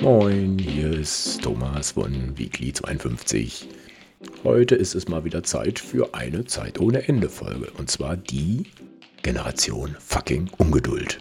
Moin, 0.00 0.58
hier 0.58 0.92
ist 0.92 1.42
Thomas 1.42 1.90
von 1.90 2.38
Weekly 2.38 2.72
52. 2.72 3.68
Heute 4.44 4.74
ist 4.74 4.94
es 4.94 5.08
mal 5.08 5.24
wieder 5.24 5.42
Zeit 5.42 5.78
für 5.78 6.14
eine 6.14 6.46
Zeit 6.46 6.80
ohne 6.80 7.06
Ende 7.06 7.28
Folge 7.28 7.70
und 7.76 7.90
zwar 7.90 8.16
die 8.16 8.62
Generation 9.22 9.94
fucking 9.98 10.48
Ungeduld. 10.56 11.18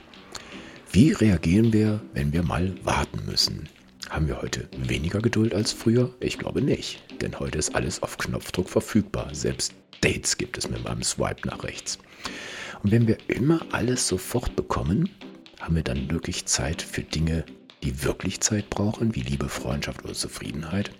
Wie 0.94 1.12
reagieren 1.12 1.74
wir, 1.74 2.00
wenn 2.14 2.32
wir 2.32 2.42
mal 2.42 2.74
warten 2.86 3.20
müssen? 3.26 3.68
Haben 4.10 4.30
wir 4.30 4.42
heute 4.42 4.70
weniger 4.78 5.20
Geduld 5.20 5.54
als 5.54 5.74
früher? 5.74 6.16
Ich 6.22 6.38
glaube 6.38 6.62
nicht, 6.62 7.04
denn 7.22 7.38
heute 7.38 7.58
ist 7.58 7.76
alles 7.76 8.02
auf 8.02 8.18
Knopfdruck 8.18 8.70
verfügbar. 8.70 9.36
Selbst 9.36 9.74
Dates 10.00 10.38
gibt 10.38 10.58
es 10.58 10.70
mit 10.70 10.86
meinem 10.86 11.04
Swipe 11.04 11.46
nach 11.46 11.66
rechts. 11.66 12.00
Und 12.82 12.92
wenn 12.92 13.10
wir 13.10 13.18
immer 13.28 13.60
alles 13.74 14.08
sofort 14.08 14.56
bekommen, 14.56 15.10
haben 15.60 15.76
wir 15.76 15.84
dann 15.84 16.10
wirklich 16.10 16.46
Zeit 16.46 16.82
für 16.82 17.02
Dinge, 17.02 17.44
die 17.84 18.04
wirklich 18.04 18.42
Zeit 18.42 18.70
brauchen, 18.70 19.16
wie 19.16 19.22
Liebe, 19.22 19.50
Freundschaft 19.50 20.04
oder 20.04 20.14
Zufriedenheit? 20.14 20.92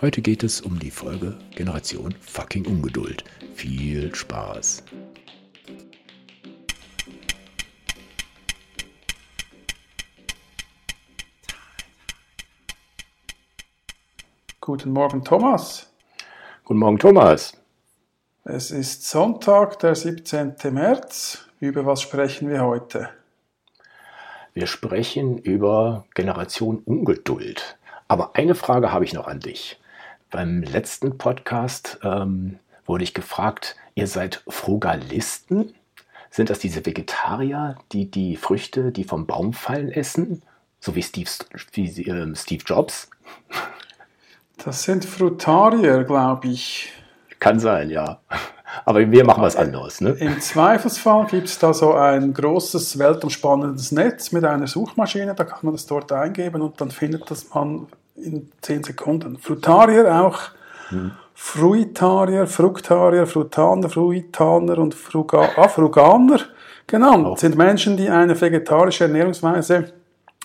Heute 0.00 0.22
geht 0.22 0.42
es 0.42 0.60
um 0.60 0.78
die 0.78 0.90
Folge 0.90 1.38
Generation 1.54 2.14
fucking 2.20 2.66
Ungeduld. 2.66 3.24
Viel 3.54 4.14
Spaß! 4.14 4.82
Guten 14.60 14.92
Morgen, 14.92 15.22
Thomas. 15.22 15.92
Guten 16.64 16.80
Morgen, 16.80 16.98
Thomas. 16.98 17.52
Es 18.44 18.70
ist 18.70 19.06
Sonntag, 19.06 19.78
der 19.80 19.94
17. 19.94 20.54
März. 20.72 21.46
Über 21.60 21.84
was 21.84 22.00
sprechen 22.00 22.48
wir 22.48 22.62
heute? 22.62 23.10
Wir 24.56 24.68
sprechen 24.68 25.38
über 25.38 26.06
Generation 26.14 26.78
Ungeduld. 26.84 27.76
Aber 28.06 28.36
eine 28.36 28.54
Frage 28.54 28.92
habe 28.92 29.04
ich 29.04 29.12
noch 29.12 29.26
an 29.26 29.40
dich. 29.40 29.80
Beim 30.30 30.62
letzten 30.62 31.18
Podcast 31.18 31.98
ähm, 32.04 32.60
wurde 32.86 33.02
ich 33.02 33.14
gefragt, 33.14 33.74
ihr 33.96 34.06
seid 34.06 34.44
Frugalisten? 34.46 35.74
Sind 36.30 36.50
das 36.50 36.60
diese 36.60 36.86
Vegetarier, 36.86 37.78
die 37.90 38.08
die 38.08 38.36
Früchte, 38.36 38.92
die 38.92 39.02
vom 39.02 39.26
Baum 39.26 39.54
fallen, 39.54 39.90
essen? 39.90 40.42
So 40.78 40.94
wie 40.94 41.02
Steve, 41.02 41.30
wie, 41.72 42.08
äh, 42.08 42.36
Steve 42.36 42.62
Jobs? 42.64 43.10
Das 44.64 44.84
sind 44.84 45.04
Frutarier, 45.04 46.04
glaube 46.04 46.46
ich. 46.46 46.92
Kann 47.40 47.58
sein, 47.58 47.90
ja. 47.90 48.20
Aber 48.84 49.10
wir 49.10 49.24
machen 49.24 49.42
was 49.42 49.56
anderes. 49.56 50.00
Ne? 50.00 50.10
Im 50.10 50.40
Zweifelsfall 50.40 51.26
gibt 51.26 51.48
es 51.48 51.58
da 51.58 51.72
so 51.72 51.94
ein 51.94 52.32
großes, 52.32 52.98
weltumspannendes 52.98 53.92
Netz 53.92 54.32
mit 54.32 54.44
einer 54.44 54.66
Suchmaschine, 54.66 55.34
da 55.34 55.44
kann 55.44 55.60
man 55.62 55.74
das 55.74 55.86
dort 55.86 56.12
eingeben 56.12 56.62
und 56.62 56.80
dann 56.80 56.90
findet 56.90 57.30
das 57.30 57.52
man 57.54 57.86
in 58.16 58.50
10 58.60 58.84
Sekunden. 58.84 59.38
Frutarier 59.38 60.22
auch, 60.22 60.40
hm. 60.88 61.12
Fruitarier, 61.34 62.46
Fruktarier, 62.46 63.26
Frutaner, 63.26 63.90
Fruitaner 63.90 64.78
und 64.78 64.94
Fruga 64.94 65.50
ah, 65.56 65.68
Fruganer 65.68 66.38
genannt. 66.86 67.26
Oh. 67.26 67.36
Sind 67.36 67.56
Menschen, 67.56 67.96
die 67.96 68.08
eine 68.08 68.40
vegetarische 68.40 69.04
Ernährungsweise 69.04 69.92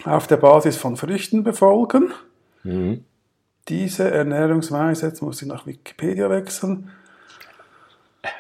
auf 0.06 0.28
der 0.28 0.38
Basis 0.38 0.78
von 0.78 0.98
Früchten 0.98 1.44
befolgen. 1.44 2.12
Mhm. 2.64 3.04
Diese 3.68 4.10
Ernährungsweise, 4.10 5.08
jetzt 5.08 5.22
muss 5.22 5.42
ich 5.42 5.48
nach 5.48 5.68
Wikipedia 5.68 6.30
wechseln, 6.30 6.90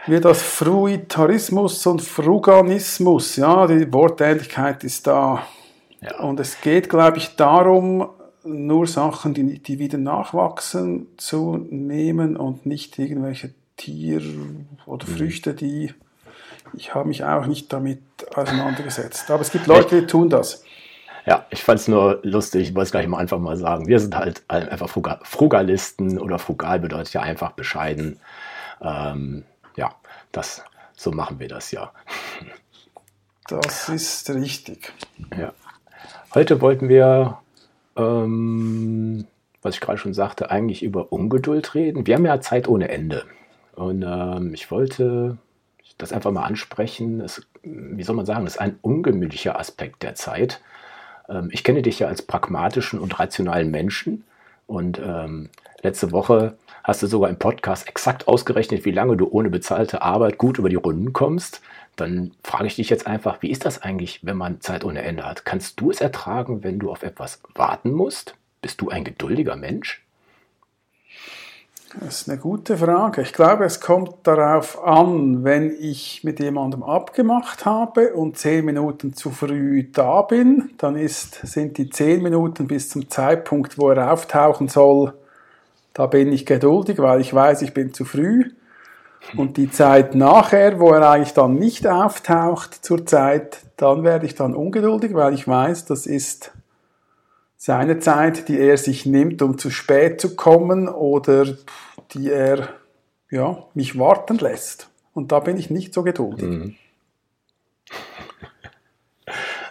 wie 0.07 0.19
das 0.19 0.41
Fruitarismus 0.41 1.85
und 1.87 2.01
Fruganismus, 2.01 3.35
ja, 3.37 3.67
die 3.67 3.91
Wortähnlichkeit 3.91 4.83
ist 4.83 5.07
da. 5.07 5.43
Ja. 6.01 6.19
Und 6.19 6.39
es 6.39 6.59
geht, 6.61 6.89
glaube 6.89 7.17
ich, 7.17 7.35
darum, 7.35 8.09
nur 8.43 8.87
Sachen, 8.87 9.33
die, 9.33 9.59
die 9.59 9.79
wieder 9.79 9.97
nachwachsen, 9.97 11.07
zu 11.17 11.57
nehmen 11.69 12.37
und 12.37 12.65
nicht 12.65 12.97
irgendwelche 12.97 13.53
Tier- 13.77 14.21
oder 14.85 15.07
mhm. 15.07 15.17
Früchte, 15.17 15.53
die. 15.53 15.93
Ich 16.73 16.93
habe 16.93 17.07
mich 17.07 17.23
auch 17.23 17.47
nicht 17.47 17.73
damit 17.73 18.01
auseinandergesetzt. 18.35 19.31
Aber 19.31 19.41
es 19.41 19.51
gibt 19.51 19.65
Leute, 19.65 20.01
die 20.01 20.07
tun 20.07 20.29
das. 20.29 20.63
Ja, 21.25 21.45
ich 21.49 21.63
fand 21.63 21.79
es 21.79 21.87
nur 21.87 22.19
lustig, 22.23 22.69
ich 22.69 22.75
wollte 22.75 22.85
es 22.85 22.91
gleich 22.91 23.07
mal 23.07 23.17
einfach 23.17 23.39
mal 23.39 23.57
sagen. 23.57 23.87
Wir 23.87 23.99
sind 23.99 24.15
halt 24.15 24.43
einfach 24.47 24.89
Frugalisten 24.89 26.19
oder 26.19 26.39
frugal 26.39 26.79
bedeutet 26.79 27.13
ja 27.13 27.21
einfach 27.21 27.51
bescheiden. 27.51 28.19
Ähm, 28.81 29.43
das, 30.31 30.63
so 30.93 31.11
machen 31.11 31.39
wir 31.39 31.47
das 31.47 31.71
ja. 31.71 31.91
Das 33.47 33.89
ist 33.89 34.29
richtig. 34.29 34.93
Ja. 35.37 35.53
Heute 36.35 36.61
wollten 36.61 36.87
wir, 36.87 37.39
ähm, 37.95 39.25
was 39.61 39.75
ich 39.75 39.81
gerade 39.81 39.97
schon 39.97 40.13
sagte, 40.13 40.51
eigentlich 40.51 40.83
über 40.83 41.11
Ungeduld 41.11 41.73
reden. 41.73 42.05
Wir 42.05 42.15
haben 42.15 42.25
ja 42.25 42.39
Zeit 42.41 42.67
ohne 42.67 42.89
Ende. 42.89 43.25
Und 43.73 44.03
ähm, 44.03 44.53
ich 44.53 44.69
wollte 44.69 45.37
das 45.97 46.13
einfach 46.13 46.31
mal 46.31 46.43
ansprechen. 46.43 47.21
Es, 47.21 47.47
wie 47.63 48.03
soll 48.03 48.15
man 48.15 48.25
sagen, 48.25 48.45
das 48.45 48.55
ist 48.55 48.61
ein 48.61 48.77
ungemütlicher 48.81 49.59
Aspekt 49.59 50.03
der 50.03 50.15
Zeit. 50.15 50.61
Ähm, 51.27 51.49
ich 51.51 51.63
kenne 51.63 51.81
dich 51.81 51.99
ja 51.99 52.07
als 52.07 52.21
pragmatischen 52.21 52.99
und 52.99 53.19
rationalen 53.19 53.71
Menschen. 53.71 54.23
Und 54.69 55.01
ähm, 55.03 55.49
letzte 55.81 56.11
Woche 56.11 56.55
hast 56.83 57.01
du 57.01 57.07
sogar 57.07 57.31
im 57.31 57.39
Podcast 57.39 57.87
exakt 57.87 58.27
ausgerechnet, 58.27 58.85
wie 58.85 58.91
lange 58.91 59.17
du 59.17 59.27
ohne 59.27 59.49
bezahlte 59.49 60.03
Arbeit 60.03 60.37
gut 60.37 60.59
über 60.59 60.69
die 60.69 60.75
Runden 60.75 61.11
kommst, 61.11 61.61
dann 61.95 62.33
frage 62.43 62.67
ich 62.67 62.75
dich 62.75 62.87
jetzt 62.87 63.07
einfach, 63.07 63.41
wie 63.41 63.49
ist 63.49 63.65
das 63.65 63.81
eigentlich, 63.81 64.23
wenn 64.23 64.37
man 64.37 64.61
Zeit 64.61 64.85
ohne 64.85 65.01
Ende 65.01 65.25
hat? 65.25 65.43
Kannst 65.43 65.81
du 65.81 65.89
es 65.89 66.01
ertragen, 66.01 66.63
wenn 66.63 66.77
du 66.77 66.91
auf 66.91 67.01
etwas 67.01 67.41
warten 67.55 67.91
musst? 67.91 68.35
Bist 68.61 68.79
du 68.79 68.89
ein 68.89 69.03
geduldiger 69.03 69.55
Mensch? 69.55 70.05
Das 71.97 72.21
ist 72.21 72.29
eine 72.29 72.37
gute 72.37 72.77
Frage. 72.77 73.23
Ich 73.23 73.33
glaube, 73.33 73.65
es 73.65 73.79
kommt 73.79 74.11
darauf 74.23 74.83
an, 74.85 75.43
wenn 75.43 75.75
ich 75.79 76.23
mit 76.23 76.39
jemandem 76.39 76.83
abgemacht 76.83 77.65
habe 77.65 78.13
und 78.13 78.37
zehn 78.37 78.63
Minuten 78.63 79.13
zu 79.13 79.31
früh 79.31 79.89
da 79.91 80.21
bin, 80.21 80.69
dann 80.77 80.95
ist, 80.95 81.47
sind 81.47 81.79
die 81.79 81.89
zehn 81.89 82.21
Minuten 82.21 82.67
bis 82.67 82.89
zum 82.89 83.09
Zeitpunkt, 83.09 83.79
wo 83.79 83.89
er 83.89 84.13
auftauchen 84.13 84.67
soll, 84.67 85.13
da 85.93 86.05
bin 86.05 86.31
ich 86.31 86.45
geduldig, 86.45 86.99
weil 86.99 87.21
ich 87.21 87.33
weiß, 87.33 87.63
ich 87.63 87.73
bin 87.73 87.91
zu 87.93 88.05
früh. 88.05 88.51
Und 89.35 89.57
die 89.57 89.71
Zeit 89.71 90.15
nachher, 90.15 90.79
wo 90.79 90.91
er 90.91 91.09
eigentlich 91.09 91.33
dann 91.33 91.55
nicht 91.55 91.87
auftaucht 91.87 92.85
zur 92.85 93.05
Zeit, 93.05 93.61
dann 93.77 94.03
werde 94.03 94.25
ich 94.25 94.35
dann 94.35 94.55
ungeduldig, 94.55 95.13
weil 95.13 95.33
ich 95.33 95.47
weiß, 95.47 95.85
das 95.85 96.05
ist 96.05 96.51
seine 97.61 97.99
Zeit, 97.99 98.47
die 98.47 98.57
er 98.57 98.77
sich 98.77 99.05
nimmt, 99.05 99.41
um 99.41 99.57
zu 99.57 99.69
spät 99.69 100.21
zu 100.21 100.37
kommen 100.37 100.87
oder 100.87 101.45
die 102.13 102.31
er 102.31 102.69
ja, 103.29 103.65
mich 103.73 103.99
warten 103.99 104.37
lässt. 104.37 104.89
Und 105.13 105.33
da 105.33 105.41
bin 105.41 105.57
ich 105.57 105.69
nicht 105.69 105.93
so 105.93 106.01
geduldig. 106.03 106.47
Mhm. 106.47 106.75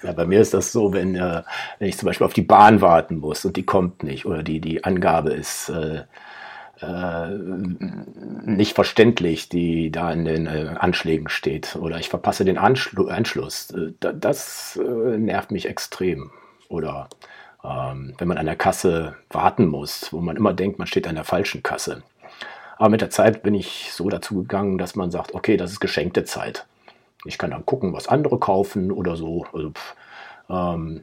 Ja, 0.04 0.12
bei 0.12 0.26
mir 0.26 0.40
ist 0.40 0.54
das 0.54 0.70
so, 0.70 0.92
wenn, 0.92 1.16
äh, 1.16 1.42
wenn 1.80 1.88
ich 1.88 1.98
zum 1.98 2.06
Beispiel 2.06 2.24
auf 2.24 2.32
die 2.32 2.42
Bahn 2.42 2.80
warten 2.80 3.18
muss 3.18 3.44
und 3.44 3.56
die 3.56 3.66
kommt 3.66 4.04
nicht 4.04 4.26
oder 4.26 4.44
die, 4.44 4.60
die 4.60 4.84
Angabe 4.84 5.30
ist 5.30 5.70
äh, 5.70 6.04
äh, 6.80 7.36
nicht 8.44 8.76
verständlich, 8.76 9.48
die 9.48 9.90
da 9.90 10.12
in 10.12 10.24
den 10.24 10.46
äh, 10.46 10.76
Anschlägen 10.78 11.28
steht 11.28 11.74
oder 11.74 11.98
ich 11.98 12.10
verpasse 12.10 12.44
den 12.44 12.58
Anschlu 12.58 13.08
Anschluss. 13.08 13.72
Äh, 13.72 13.92
das 13.98 14.78
äh, 14.80 15.18
nervt 15.18 15.50
mich 15.50 15.66
extrem. 15.66 16.30
Oder 16.68 17.08
ähm, 17.64 18.14
wenn 18.18 18.28
man 18.28 18.38
an 18.38 18.46
der 18.46 18.56
Kasse 18.56 19.16
warten 19.30 19.66
muss, 19.66 20.12
wo 20.12 20.20
man 20.20 20.36
immer 20.36 20.52
denkt, 20.52 20.78
man 20.78 20.86
steht 20.86 21.06
an 21.06 21.14
der 21.14 21.24
falschen 21.24 21.62
Kasse. 21.62 22.02
Aber 22.76 22.90
mit 22.90 23.00
der 23.00 23.10
Zeit 23.10 23.42
bin 23.42 23.54
ich 23.54 23.90
so 23.92 24.08
dazu 24.08 24.36
gegangen, 24.36 24.78
dass 24.78 24.94
man 24.94 25.10
sagt, 25.10 25.34
okay, 25.34 25.56
das 25.56 25.72
ist 25.72 25.80
geschenkte 25.80 26.24
Zeit. 26.24 26.66
Ich 27.24 27.36
kann 27.36 27.50
dann 27.50 27.66
gucken, 27.66 27.92
was 27.92 28.06
andere 28.08 28.38
kaufen 28.38 28.92
oder 28.92 29.16
so. 29.16 29.44
Also, 29.52 29.72
ähm, 30.48 31.02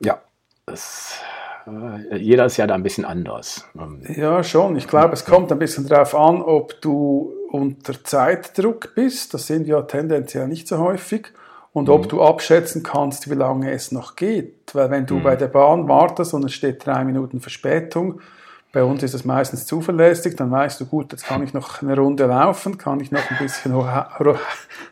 ja, 0.00 0.20
das, 0.64 1.20
äh, 1.66 2.16
jeder 2.16 2.46
ist 2.46 2.56
ja 2.56 2.66
da 2.66 2.74
ein 2.74 2.82
bisschen 2.82 3.04
anders. 3.04 3.68
Ähm, 3.78 4.02
ja, 4.08 4.42
schon. 4.42 4.76
Ich 4.76 4.88
glaube, 4.88 5.12
es 5.12 5.26
kommt 5.26 5.52
ein 5.52 5.58
bisschen 5.58 5.86
darauf 5.86 6.14
an, 6.14 6.40
ob 6.40 6.80
du 6.80 7.34
unter 7.50 8.02
Zeitdruck 8.02 8.94
bist. 8.94 9.34
Das 9.34 9.46
sind 9.46 9.66
ja 9.66 9.82
tendenziell 9.82 10.48
nicht 10.48 10.66
so 10.66 10.78
häufig. 10.78 11.28
Und 11.76 11.88
mhm. 11.88 11.94
ob 11.94 12.08
du 12.08 12.22
abschätzen 12.22 12.82
kannst, 12.82 13.28
wie 13.28 13.34
lange 13.34 13.70
es 13.70 13.92
noch 13.92 14.16
geht. 14.16 14.70
Weil 14.72 14.90
wenn 14.90 15.04
du 15.04 15.16
mhm. 15.16 15.22
bei 15.24 15.36
der 15.36 15.48
Bahn 15.48 15.86
wartest 15.86 16.32
und 16.32 16.42
es 16.46 16.54
steht 16.54 16.86
drei 16.86 17.04
Minuten 17.04 17.38
Verspätung, 17.38 18.22
bei 18.72 18.82
uns 18.82 19.02
ist 19.02 19.12
es 19.12 19.26
meistens 19.26 19.66
zuverlässig, 19.66 20.36
dann 20.36 20.50
weißt 20.50 20.80
du, 20.80 20.86
gut, 20.86 21.12
jetzt 21.12 21.26
kann 21.26 21.42
ich 21.42 21.52
noch 21.52 21.82
eine 21.82 21.94
Runde 21.94 22.24
laufen, 22.24 22.78
kann 22.78 23.00
ich 23.00 23.10
noch 23.12 23.20
ein 23.30 23.36
bisschen, 23.36 23.74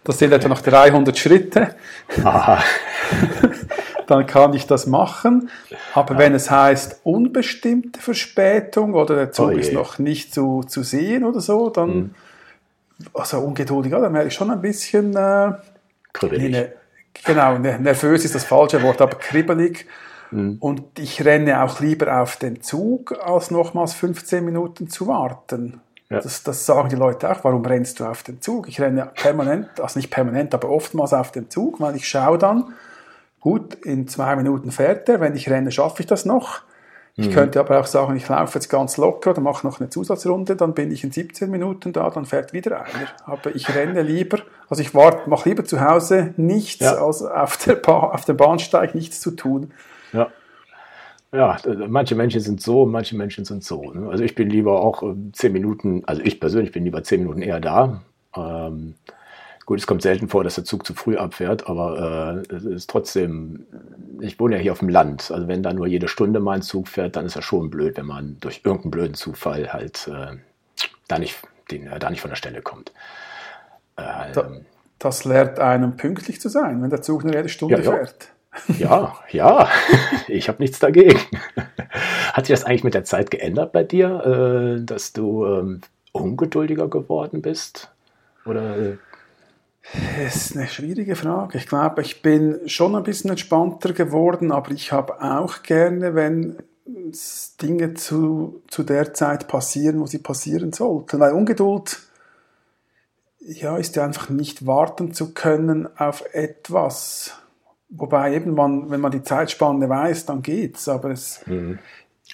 das 0.04 0.18
sind 0.18 0.32
etwa 0.32 0.48
noch 0.48 0.60
300 0.60 1.16
Schritte. 1.16 1.74
dann 4.06 4.26
kann 4.26 4.52
ich 4.52 4.66
das 4.66 4.86
machen. 4.86 5.48
Aber 5.94 6.18
wenn 6.18 6.34
es 6.34 6.50
heißt 6.50 7.00
unbestimmte 7.02 7.98
Verspätung 7.98 8.92
oder 8.92 9.14
der 9.14 9.32
Zug 9.32 9.46
oh 9.46 9.50
ist 9.52 9.72
noch 9.72 9.98
nicht 9.98 10.34
zu, 10.34 10.62
zu 10.64 10.82
sehen 10.82 11.24
oder 11.24 11.40
so, 11.40 11.70
dann, 11.70 11.96
mhm. 11.96 12.10
also 13.14 13.38
ungeduldig, 13.38 13.90
dann 13.90 14.12
wäre 14.12 14.26
ich 14.26 14.34
schon 14.34 14.50
ein 14.50 14.60
bisschen, 14.60 15.16
äh, 15.16 15.52
kribbelig. 16.14 16.70
genau, 17.24 17.58
ne, 17.58 17.78
nervös 17.78 18.24
ist 18.24 18.34
das 18.34 18.44
falsche 18.44 18.82
Wort, 18.82 19.02
aber 19.02 19.18
kribbelig. 19.18 19.86
Mhm. 20.30 20.56
Und 20.60 20.98
ich 20.98 21.24
renne 21.24 21.62
auch 21.62 21.80
lieber 21.80 22.20
auf 22.22 22.36
den 22.36 22.62
Zug, 22.62 23.14
als 23.22 23.50
nochmals 23.50 23.92
15 23.92 24.42
Minuten 24.44 24.88
zu 24.88 25.06
warten. 25.06 25.82
Ja. 26.10 26.20
Das, 26.20 26.42
das 26.42 26.66
sagen 26.66 26.88
die 26.88 26.96
Leute 26.96 27.30
auch. 27.30 27.44
Warum 27.44 27.64
rennst 27.64 28.00
du 28.00 28.04
auf 28.04 28.22
den 28.22 28.40
Zug? 28.40 28.68
Ich 28.68 28.80
renne 28.80 29.10
permanent, 29.14 29.80
also 29.80 29.98
nicht 29.98 30.10
permanent, 30.10 30.54
aber 30.54 30.70
oftmals 30.70 31.12
auf 31.12 31.32
den 31.32 31.50
Zug, 31.50 31.80
weil 31.80 31.96
ich 31.96 32.08
schaue 32.08 32.38
dann, 32.38 32.74
gut, 33.40 33.74
in 33.74 34.08
zwei 34.08 34.36
Minuten 34.36 34.70
fährt 34.70 35.08
er, 35.08 35.20
wenn 35.20 35.36
ich 35.36 35.50
renne, 35.50 35.70
schaffe 35.70 36.00
ich 36.00 36.06
das 36.06 36.24
noch. 36.24 36.62
Ich 37.16 37.28
mhm. 37.28 37.32
könnte 37.32 37.60
aber 37.60 37.78
auch 37.78 37.86
sagen, 37.86 38.16
ich 38.16 38.28
laufe 38.28 38.58
jetzt 38.58 38.68
ganz 38.68 38.96
locker 38.96 39.30
oder 39.30 39.40
mache 39.40 39.64
noch 39.64 39.78
eine 39.78 39.88
Zusatzrunde, 39.88 40.56
dann 40.56 40.74
bin 40.74 40.90
ich 40.90 41.04
in 41.04 41.12
17 41.12 41.48
Minuten 41.48 41.92
da, 41.92 42.10
dann 42.10 42.24
fährt 42.24 42.52
wieder 42.52 42.80
einer. 42.82 43.08
Aber 43.24 43.54
ich 43.54 43.72
renne 43.72 44.02
lieber, 44.02 44.38
also 44.68 44.82
ich 44.82 44.94
warte, 44.94 45.30
mache 45.30 45.48
lieber 45.48 45.64
zu 45.64 45.80
Hause 45.80 46.34
nichts, 46.36 46.84
ja. 46.84 46.94
als 46.94 47.22
auf, 47.22 47.56
der 47.58 47.88
auf 47.88 48.24
dem 48.24 48.36
Bahnsteig 48.36 48.96
nichts 48.96 49.20
zu 49.20 49.30
tun. 49.30 49.70
Ja. 50.12 50.28
Ja, 51.32 51.58
manche 51.88 52.14
Menschen 52.14 52.40
sind 52.40 52.60
so, 52.60 52.86
manche 52.86 53.16
Menschen 53.16 53.44
sind 53.44 53.64
so. 53.64 53.92
Ne? 53.92 54.08
Also 54.08 54.22
ich 54.22 54.36
bin 54.36 54.50
lieber 54.50 54.80
auch 54.80 55.02
äh, 55.02 55.14
zehn 55.32 55.52
Minuten, 55.52 56.02
also 56.06 56.22
ich 56.22 56.38
persönlich 56.38 56.70
bin 56.70 56.84
lieber 56.84 57.02
zehn 57.02 57.20
Minuten 57.20 57.42
eher 57.42 57.58
da. 57.58 58.02
Ähm, 58.36 58.94
Gut, 59.66 59.78
es 59.78 59.86
kommt 59.86 60.02
selten 60.02 60.28
vor, 60.28 60.44
dass 60.44 60.56
der 60.56 60.64
Zug 60.64 60.86
zu 60.86 60.92
früh 60.92 61.16
abfährt, 61.16 61.68
aber 61.68 62.44
äh, 62.50 62.54
es 62.54 62.64
ist 62.64 62.90
trotzdem, 62.90 63.66
ich 64.20 64.38
wohne 64.38 64.56
ja 64.56 64.60
hier 64.60 64.72
auf 64.72 64.80
dem 64.80 64.90
Land. 64.90 65.30
Also 65.30 65.48
wenn 65.48 65.62
da 65.62 65.72
nur 65.72 65.86
jede 65.86 66.08
Stunde 66.08 66.40
mal 66.40 66.56
ein 66.56 66.62
Zug 66.62 66.88
fährt, 66.88 67.16
dann 67.16 67.24
ist 67.24 67.36
das 67.36 67.44
schon 67.44 67.70
blöd, 67.70 67.96
wenn 67.96 68.06
man 68.06 68.36
durch 68.40 68.60
irgendeinen 68.64 68.90
blöden 68.90 69.14
Zufall 69.14 69.72
halt 69.72 70.06
äh, 70.08 70.36
da, 71.08 71.18
nicht, 71.18 71.38
den, 71.70 71.86
äh, 71.86 71.98
da 71.98 72.10
nicht 72.10 72.20
von 72.20 72.30
der 72.30 72.36
Stelle 72.36 72.60
kommt. 72.60 72.92
Äh, 73.96 74.32
da, 74.32 74.50
das 74.98 75.24
lernt 75.24 75.58
einem 75.58 75.96
pünktlich 75.96 76.40
zu 76.40 76.50
sein, 76.50 76.82
wenn 76.82 76.90
der 76.90 77.02
Zug 77.02 77.24
nur 77.24 77.34
jede 77.34 77.48
Stunde 77.48 77.76
ja, 77.76 77.82
ja. 77.82 77.90
fährt. 77.90 78.28
Ja, 78.78 79.16
ja, 79.30 79.68
ich 80.28 80.48
habe 80.48 80.62
nichts 80.62 80.78
dagegen. 80.78 81.18
Hat 82.32 82.46
sich 82.46 82.54
das 82.54 82.64
eigentlich 82.64 82.84
mit 82.84 82.94
der 82.94 83.04
Zeit 83.04 83.30
geändert 83.30 83.72
bei 83.72 83.82
dir, 83.82 84.76
äh, 84.78 84.84
dass 84.84 85.12
du 85.12 85.46
ähm, 85.46 85.80
ungeduldiger 86.12 86.88
geworden 86.88 87.40
bist? 87.40 87.90
Oder 88.44 88.76
äh, 88.76 88.96
das 89.92 90.36
ist 90.36 90.56
eine 90.56 90.66
schwierige 90.66 91.14
Frage. 91.14 91.58
Ich 91.58 91.66
glaube, 91.66 92.02
ich 92.02 92.22
bin 92.22 92.60
schon 92.66 92.96
ein 92.96 93.02
bisschen 93.02 93.30
entspannter 93.30 93.92
geworden, 93.92 94.50
aber 94.50 94.70
ich 94.70 94.92
habe 94.92 95.20
auch 95.22 95.62
gerne, 95.62 96.14
wenn 96.14 96.56
Dinge 97.62 97.94
zu, 97.94 98.62
zu 98.68 98.82
der 98.82 99.14
Zeit 99.14 99.46
passieren, 99.48 100.00
wo 100.00 100.06
sie 100.06 100.18
passieren 100.18 100.72
sollten. 100.72 101.20
Weil 101.20 101.32
Ungeduld 101.32 102.00
ja, 103.40 103.76
ist 103.76 103.96
ja 103.96 104.04
einfach 104.04 104.30
nicht 104.30 104.66
warten 104.66 105.12
zu 105.12 105.34
können 105.34 105.88
auf 105.98 106.24
etwas. 106.32 107.38
Wobei 107.90 108.34
eben 108.34 108.54
man, 108.54 108.90
wenn 108.90 109.00
man 109.00 109.12
die 109.12 109.22
Zeitspanne 109.22 109.88
weiß, 109.88 110.26
dann 110.26 110.42
geht's. 110.42 110.88
Aber 110.88 111.10
es, 111.10 111.40
mhm. 111.46 111.78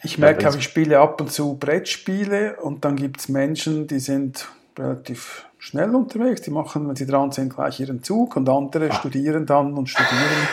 ich 0.03 0.19
merke 0.19 0.49
auch, 0.49 0.55
ich 0.55 0.65
spiele 0.65 1.01
ab 1.01 1.21
und 1.21 1.33
zu 1.33 1.59
Brettspiele 1.59 2.57
und 2.61 2.85
dann 2.85 2.97
gibt's 2.97 3.29
Menschen, 3.29 3.87
die 3.87 3.99
sind 3.99 4.49
relativ 4.79 5.50
schnell 5.61 5.95
unterwegs. 5.95 6.43
Die 6.43 6.51
machen, 6.51 6.89
wenn 6.89 6.97
sie 6.97 7.07
dran 7.07 7.31
sind, 7.31 7.55
gleich 7.55 7.79
ihren 7.79 8.03
Zug 8.03 8.35
und 8.35 8.49
andere 8.49 8.91
ah. 8.91 8.95
studieren 8.95 9.47
dann 9.47 9.75
und 9.75 9.89
studieren. 9.89 10.49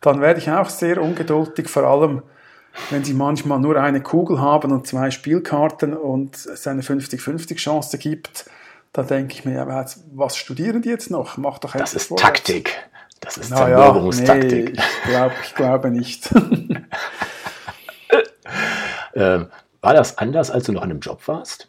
Dann 0.00 0.22
werde 0.22 0.40
ich 0.40 0.50
auch 0.50 0.70
sehr 0.70 1.02
ungeduldig, 1.02 1.68
vor 1.68 1.84
allem 1.84 2.22
wenn 2.90 3.04
sie 3.04 3.14
manchmal 3.14 3.60
nur 3.60 3.76
eine 3.76 4.00
Kugel 4.00 4.40
haben 4.40 4.72
und 4.72 4.86
zwei 4.86 5.10
Spielkarten 5.10 5.94
und 5.94 6.34
es 6.34 6.66
eine 6.66 6.82
50-50 6.82 7.56
Chance 7.56 7.98
gibt, 7.98 8.50
dann 8.92 9.06
denke 9.06 9.34
ich 9.34 9.44
mir, 9.44 9.54
ja, 9.54 9.86
was 10.12 10.36
studieren 10.36 10.82
die 10.82 10.88
jetzt 10.88 11.10
noch? 11.10 11.36
Mach 11.36 11.58
doch 11.58 11.72
Das 11.72 11.94
ist 11.94 12.08
vorwärts. 12.08 12.32
Taktik. 12.32 12.76
Das 13.20 13.38
ist 13.38 13.48
Zermürbungstaktik. 13.48 14.72
Nee, 14.72 14.72
ich, 14.72 15.02
glaub, 15.04 15.32
ich 15.42 15.54
glaube 15.54 15.90
nicht. 15.90 16.30
ähm, 19.14 19.46
war 19.80 19.94
das 19.94 20.18
anders, 20.18 20.50
als 20.50 20.64
du 20.64 20.72
noch 20.72 20.82
in 20.82 20.90
einem 20.90 21.00
Job 21.00 21.26
warst? 21.26 21.68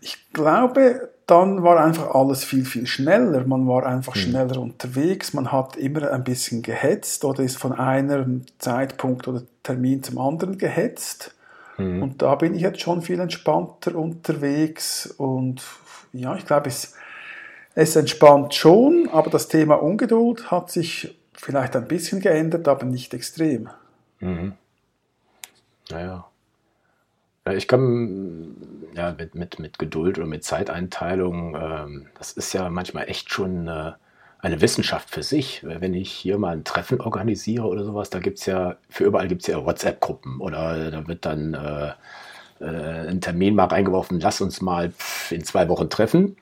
Ich 0.00 0.32
glaube, 0.32 1.10
dann 1.26 1.62
war 1.62 1.82
einfach 1.82 2.14
alles 2.14 2.44
viel, 2.44 2.64
viel 2.64 2.86
schneller. 2.86 3.46
Man 3.46 3.66
war 3.66 3.86
einfach 3.86 4.14
mhm. 4.14 4.20
schneller 4.20 4.60
unterwegs. 4.60 5.32
Man 5.32 5.52
hat 5.52 5.76
immer 5.76 6.10
ein 6.10 6.24
bisschen 6.24 6.62
gehetzt 6.62 7.24
oder 7.24 7.42
ist 7.42 7.56
von 7.56 7.72
einem 7.72 8.42
Zeitpunkt 8.58 9.26
oder 9.26 9.42
Termin 9.62 10.02
zum 10.02 10.18
anderen 10.18 10.58
gehetzt. 10.58 11.34
Mhm. 11.78 12.02
Und 12.02 12.22
da 12.22 12.34
bin 12.34 12.54
ich 12.54 12.62
jetzt 12.62 12.80
schon 12.80 13.00
viel 13.00 13.20
entspannter 13.20 13.94
unterwegs. 13.94 15.06
Und 15.06 15.62
ja, 16.12 16.36
ich 16.36 16.44
glaube, 16.44 16.68
es, 16.68 16.94
es 17.74 17.96
entspannt 17.96 18.54
schon, 18.54 19.08
aber 19.10 19.30
das 19.30 19.48
Thema 19.48 19.76
Ungeduld 19.76 20.50
hat 20.50 20.70
sich 20.70 21.16
vielleicht 21.32 21.74
ein 21.74 21.88
bisschen 21.88 22.20
geändert, 22.20 22.68
aber 22.68 22.84
nicht 22.84 23.14
extrem. 23.14 23.70
Mhm. 24.20 24.52
Naja. 25.90 26.26
Ich 27.52 27.68
kann 27.68 28.56
ja 28.94 29.14
mit, 29.18 29.34
mit, 29.34 29.58
mit 29.58 29.78
Geduld 29.78 30.16
oder 30.18 30.26
mit 30.26 30.44
Zeiteinteilung, 30.44 31.54
ähm, 31.54 32.06
das 32.16 32.32
ist 32.32 32.54
ja 32.54 32.70
manchmal 32.70 33.08
echt 33.10 33.30
schon 33.30 33.68
äh, 33.68 33.92
eine 34.38 34.60
Wissenschaft 34.62 35.10
für 35.10 35.22
sich. 35.22 35.62
Wenn 35.62 35.92
ich 35.92 36.10
hier 36.10 36.38
mal 36.38 36.56
ein 36.56 36.64
Treffen 36.64 37.02
organisiere 37.02 37.66
oder 37.66 37.84
sowas, 37.84 38.08
da 38.08 38.18
gibt 38.20 38.38
es 38.38 38.46
ja, 38.46 38.76
für 38.88 39.04
überall 39.04 39.28
gibt 39.28 39.42
es 39.42 39.48
ja 39.48 39.62
WhatsApp-Gruppen 39.62 40.40
oder 40.40 40.90
da 40.90 41.06
wird 41.06 41.26
dann 41.26 41.52
äh, 41.52 41.92
äh, 42.60 43.08
ein 43.10 43.20
Termin 43.20 43.54
mal 43.54 43.66
reingeworfen, 43.66 44.20
lass 44.20 44.40
uns 44.40 44.62
mal 44.62 44.92
in 45.30 45.44
zwei 45.44 45.68
Wochen 45.68 45.90
treffen. 45.90 46.36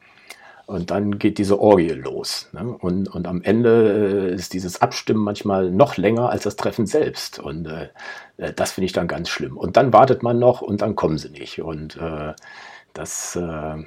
Und 0.72 0.90
dann 0.90 1.18
geht 1.18 1.36
diese 1.36 1.60
Orgie 1.60 1.90
los. 1.90 2.48
Ne? 2.52 2.62
Und, 2.62 3.06
und 3.06 3.28
am 3.28 3.42
Ende 3.42 4.30
äh, 4.30 4.34
ist 4.34 4.54
dieses 4.54 4.80
Abstimmen 4.80 5.22
manchmal 5.22 5.70
noch 5.70 5.98
länger 5.98 6.30
als 6.30 6.44
das 6.44 6.56
Treffen 6.56 6.86
selbst. 6.86 7.38
Und 7.38 7.66
äh, 7.66 7.90
äh, 8.38 8.54
das 8.54 8.72
finde 8.72 8.86
ich 8.86 8.94
dann 8.94 9.06
ganz 9.06 9.28
schlimm. 9.28 9.58
Und 9.58 9.76
dann 9.76 9.92
wartet 9.92 10.22
man 10.22 10.38
noch 10.38 10.62
und 10.62 10.80
dann 10.80 10.96
kommen 10.96 11.18
sie 11.18 11.28
nicht. 11.28 11.60
Und 11.60 11.98
äh, 11.98 12.32
das, 12.94 13.36
äh, 13.36 13.84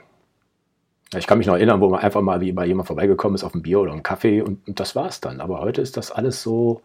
ich 1.18 1.26
kann 1.26 1.40
mich 1.40 1.48
noch 1.48 1.56
erinnern, 1.56 1.82
wo 1.82 1.90
man 1.90 2.02
einfach 2.02 2.22
mal 2.22 2.40
wie 2.40 2.52
bei 2.52 2.68
jemand 2.68 2.86
vorbeigekommen 2.86 3.34
ist 3.34 3.44
auf 3.44 3.56
ein 3.56 3.64
Bier 3.64 3.80
oder 3.80 3.92
einen 3.92 4.04
Kaffee 4.04 4.44
und, 4.44 4.68
und 4.68 4.80
das 4.80 4.96
war's 4.96 5.20
dann. 5.22 5.42
Aber 5.42 5.62
heute 5.62 5.82
ist 5.82 5.98
das 5.98 6.12
alles 6.12 6.44
so, 6.44 6.84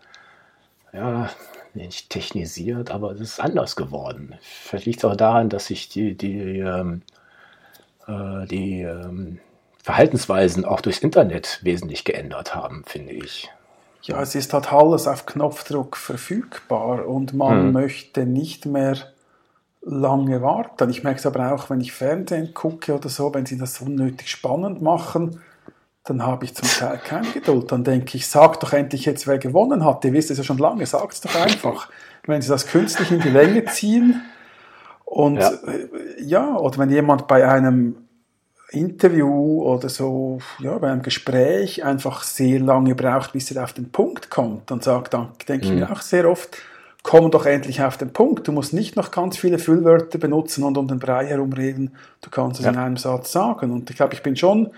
ja, 0.94 1.29
nicht 1.75 2.08
technisiert, 2.08 2.91
aber 2.91 3.12
es 3.12 3.20
ist 3.20 3.38
anders 3.38 3.76
geworden. 3.76 4.35
Vielleicht 4.41 4.87
liegt 4.87 4.99
es 5.00 5.05
auch 5.05 5.17
daran, 5.17 5.50
dass 5.50 5.67
sich 5.67 5.91
die, 5.91 6.17
die, 6.17 6.61
ähm, 6.61 7.02
äh, 8.08 8.47
die 8.47 8.81
ähm, 8.81 9.41
Verhaltensweisen 9.82 10.64
auch 10.64 10.80
durchs 10.80 10.98
Internet 10.98 11.60
wesentlich 11.62 12.04
geändert 12.04 12.54
haben, 12.54 12.84
finde 12.86 13.12
ich. 13.12 13.50
Ja, 14.02 14.20
es 14.22 14.34
ist 14.34 14.52
halt 14.52 14.72
alles 14.72 15.06
auf 15.06 15.26
Knopfdruck 15.26 15.96
verfügbar 15.96 17.06
und 17.06 17.34
man 17.34 17.64
hm. 17.64 17.72
möchte 17.72 18.26
nicht 18.26 18.66
mehr 18.66 18.96
lange 19.82 20.42
warten. 20.42 20.90
Ich 20.90 21.02
merke 21.02 21.18
es 21.18 21.26
aber 21.26 21.52
auch, 21.52 21.70
wenn 21.70 21.80
ich 21.80 21.92
Fernsehen 21.92 22.54
gucke 22.54 22.94
oder 22.94 23.08
so, 23.08 23.32
wenn 23.34 23.46
sie 23.46 23.58
das 23.58 23.80
unnötig 23.80 24.30
spannend 24.30 24.82
machen, 24.82 25.40
dann 26.04 26.26
habe 26.26 26.44
ich 26.44 26.54
zum 26.54 26.68
Teil 26.68 26.99
keine 26.99 27.30
Geduld. 27.30 27.72
Dann 27.72 27.84
denke 27.84 28.16
ich, 28.16 28.26
sag 28.26 28.60
doch 28.60 28.72
endlich 28.72 29.04
jetzt, 29.04 29.26
wer 29.26 29.38
gewonnen 29.38 29.84
hat. 29.84 30.04
Ihr 30.04 30.12
wisst 30.12 30.30
es 30.30 30.38
ja 30.38 30.44
schon 30.44 30.58
lange, 30.58 30.84
sagt 30.87 31.12
es 31.14 31.20
doch 31.20 31.34
einfach. 31.34 31.90
Wenn 32.26 32.42
sie 32.42 32.49
das 32.49 32.66
künstlich 32.66 33.10
in 33.10 33.20
die 33.20 33.30
Länge 33.30 33.64
ziehen 33.66 34.22
und 35.04 35.37
ja. 35.37 35.50
Äh, 35.50 35.88
ja, 36.22 36.56
oder 36.56 36.78
wenn 36.78 36.90
jemand 36.90 37.26
bei 37.26 37.49
einem 37.49 37.96
Interview 38.72 39.62
oder 39.62 39.88
so, 39.88 40.38
ja, 40.60 40.78
bei 40.78 40.90
einem 40.90 41.02
Gespräch 41.02 41.84
einfach 41.84 42.22
sehr 42.22 42.60
lange 42.60 42.94
braucht, 42.94 43.32
bis 43.32 43.50
er 43.50 43.64
auf 43.64 43.72
den 43.72 43.90
Punkt 43.90 44.30
kommt, 44.30 44.70
dann 44.70 44.80
sagt, 44.80 45.14
dann 45.14 45.28
denke 45.48 45.66
mhm. 45.66 45.72
ich 45.72 45.80
mir 45.80 45.90
auch 45.90 46.02
sehr 46.02 46.28
oft, 46.28 46.56
komm 47.02 47.30
doch 47.30 47.46
endlich 47.46 47.82
auf 47.82 47.96
den 47.96 48.12
Punkt. 48.12 48.46
Du 48.46 48.52
musst 48.52 48.72
nicht 48.72 48.96
noch 48.96 49.10
ganz 49.10 49.36
viele 49.36 49.58
Füllwörter 49.58 50.18
benutzen 50.18 50.64
und 50.64 50.76
um 50.76 50.86
den 50.88 50.98
Brei 50.98 51.26
herumreden. 51.26 51.96
Du 52.20 52.30
kannst 52.30 52.60
es 52.60 52.66
ja. 52.66 52.72
in 52.72 52.78
einem 52.78 52.96
Satz 52.96 53.32
sagen. 53.32 53.70
Und 53.70 53.90
ich 53.90 53.96
glaube, 53.96 54.14
ich 54.14 54.22
bin 54.22 54.36
schon, 54.36 54.70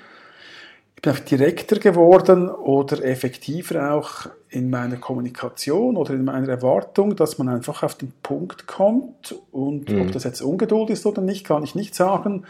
ich 0.96 1.02
bin 1.02 1.14
direkter 1.28 1.78
geworden 1.78 2.48
oder 2.48 3.04
effektiver 3.04 3.92
auch 3.92 4.26
in 4.48 4.70
meiner 4.70 4.96
Kommunikation 4.96 5.96
oder 5.96 6.14
in 6.14 6.24
meiner 6.24 6.48
Erwartung, 6.48 7.16
dass 7.16 7.38
man 7.38 7.48
einfach 7.48 7.82
auf 7.82 7.96
den 7.96 8.12
Punkt 8.22 8.66
kommt. 8.66 9.34
Und 9.50 9.90
mhm. 9.90 10.02
ob 10.02 10.12
das 10.12 10.24
jetzt 10.24 10.42
Ungeduld 10.42 10.90
ist 10.90 11.04
oder 11.06 11.22
nicht, 11.22 11.44
kann 11.44 11.64
ich 11.64 11.74
nicht 11.74 11.94
sagen. 11.94 12.44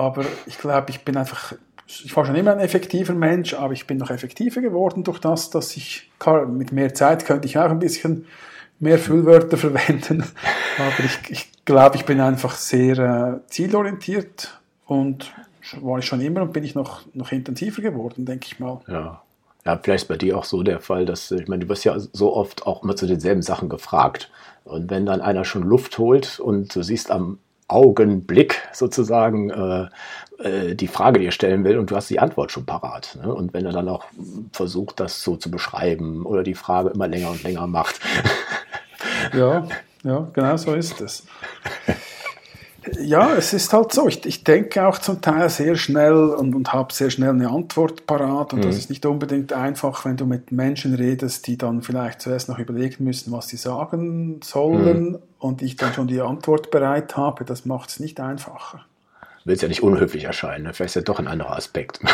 Aber 0.00 0.24
ich 0.46 0.56
glaube, 0.56 0.88
ich 0.88 1.04
bin 1.04 1.18
einfach, 1.18 1.52
ich 1.86 2.16
war 2.16 2.24
schon 2.24 2.34
immer 2.34 2.52
ein 2.52 2.60
effektiver 2.60 3.12
Mensch, 3.12 3.52
aber 3.52 3.74
ich 3.74 3.86
bin 3.86 3.98
noch 3.98 4.08
effektiver 4.08 4.62
geworden 4.62 5.04
durch 5.04 5.18
das, 5.18 5.50
dass 5.50 5.76
ich, 5.76 6.10
mit 6.48 6.72
mehr 6.72 6.94
Zeit 6.94 7.26
könnte 7.26 7.46
ich 7.46 7.58
auch 7.58 7.68
ein 7.68 7.80
bisschen 7.80 8.24
mehr 8.78 8.98
Füllwörter 8.98 9.56
verwenden. 9.58 10.24
Aber 10.78 11.04
ich, 11.04 11.18
ich 11.30 11.52
glaube, 11.66 11.96
ich 11.96 12.06
bin 12.06 12.18
einfach 12.18 12.54
sehr 12.54 12.98
äh, 12.98 13.50
zielorientiert 13.50 14.58
und 14.86 15.34
war 15.82 15.98
ich 15.98 16.06
schon 16.06 16.22
immer 16.22 16.40
und 16.40 16.54
bin 16.54 16.64
ich 16.64 16.74
noch, 16.74 17.02
noch 17.12 17.30
intensiver 17.30 17.82
geworden, 17.82 18.24
denke 18.24 18.46
ich 18.50 18.58
mal. 18.58 18.80
Ja. 18.88 19.20
Ja, 19.66 19.78
vielleicht 19.82 20.08
bei 20.08 20.16
dir 20.16 20.38
auch 20.38 20.44
so 20.44 20.62
der 20.62 20.80
Fall, 20.80 21.04
dass, 21.04 21.30
ich 21.30 21.46
meine, 21.46 21.64
du 21.64 21.68
wirst 21.68 21.84
ja 21.84 21.94
so 21.98 22.34
oft 22.34 22.66
auch 22.66 22.82
immer 22.82 22.96
zu 22.96 23.06
denselben 23.06 23.42
Sachen 23.42 23.68
gefragt. 23.68 24.30
Und 24.64 24.90
wenn 24.90 25.04
dann 25.04 25.20
einer 25.20 25.44
schon 25.44 25.62
Luft 25.64 25.98
holt 25.98 26.40
und 26.40 26.74
du 26.74 26.82
siehst 26.82 27.10
am 27.10 27.36
Augenblick 27.70 28.60
sozusagen 28.72 29.50
äh, 29.50 29.88
äh, 30.42 30.74
die 30.74 30.88
Frage 30.88 31.20
dir 31.20 31.32
stellen 31.32 31.64
will 31.64 31.78
und 31.78 31.90
du 31.90 31.96
hast 31.96 32.08
die 32.08 32.18
Antwort 32.18 32.50
schon 32.50 32.66
parat. 32.66 33.18
Ne? 33.22 33.32
Und 33.32 33.52
wenn 33.52 33.66
er 33.66 33.72
dann 33.72 33.88
auch 33.88 34.04
versucht, 34.52 35.00
das 35.00 35.22
so 35.22 35.36
zu 35.36 35.50
beschreiben 35.50 36.24
oder 36.24 36.42
die 36.42 36.54
Frage 36.54 36.90
immer 36.90 37.08
länger 37.08 37.30
und 37.30 37.42
länger 37.42 37.66
macht. 37.66 38.00
Ja, 39.34 39.66
ja, 40.02 40.28
genau 40.32 40.56
so 40.56 40.74
ist 40.74 41.00
es. 41.00 41.24
Ja, 42.98 43.34
es 43.34 43.52
ist 43.52 43.72
halt 43.72 43.92
so. 43.92 44.08
Ich, 44.08 44.24
ich 44.24 44.44
denke 44.44 44.86
auch 44.86 44.98
zum 44.98 45.20
Teil 45.20 45.48
sehr 45.50 45.76
schnell 45.76 46.14
und, 46.14 46.54
und 46.54 46.72
habe 46.72 46.92
sehr 46.92 47.10
schnell 47.10 47.30
eine 47.30 47.50
Antwort 47.50 48.06
parat. 48.06 48.54
Und 48.54 48.60
mhm. 48.60 48.64
das 48.64 48.76
ist 48.76 48.88
nicht 48.88 49.04
unbedingt 49.04 49.52
einfach, 49.52 50.04
wenn 50.04 50.16
du 50.16 50.24
mit 50.24 50.52
Menschen 50.52 50.94
redest, 50.94 51.46
die 51.46 51.58
dann 51.58 51.82
vielleicht 51.82 52.22
zuerst 52.22 52.48
noch 52.48 52.58
überlegen 52.58 53.04
müssen, 53.04 53.30
was 53.32 53.48
sie 53.48 53.58
sagen 53.58 54.40
sollen 54.42 55.12
mhm. 55.12 55.18
Und 55.40 55.62
ich 55.62 55.76
dann 55.76 55.92
schon 55.92 56.06
die 56.06 56.20
Antwort 56.20 56.70
bereit 56.70 57.16
habe. 57.16 57.44
Das 57.44 57.64
macht 57.64 57.90
es 57.90 57.98
nicht 57.98 58.20
einfacher. 58.20 58.84
Will 59.44 59.56
es 59.56 59.62
ja 59.62 59.68
nicht 59.68 59.82
unhöflich 59.82 60.24
erscheinen. 60.24 60.64
Ne? 60.64 60.74
Vielleicht 60.74 60.90
ist 60.90 60.94
ja 60.96 61.02
doch 61.02 61.18
ein 61.18 61.26
anderer 61.26 61.56
Aspekt. 61.56 62.00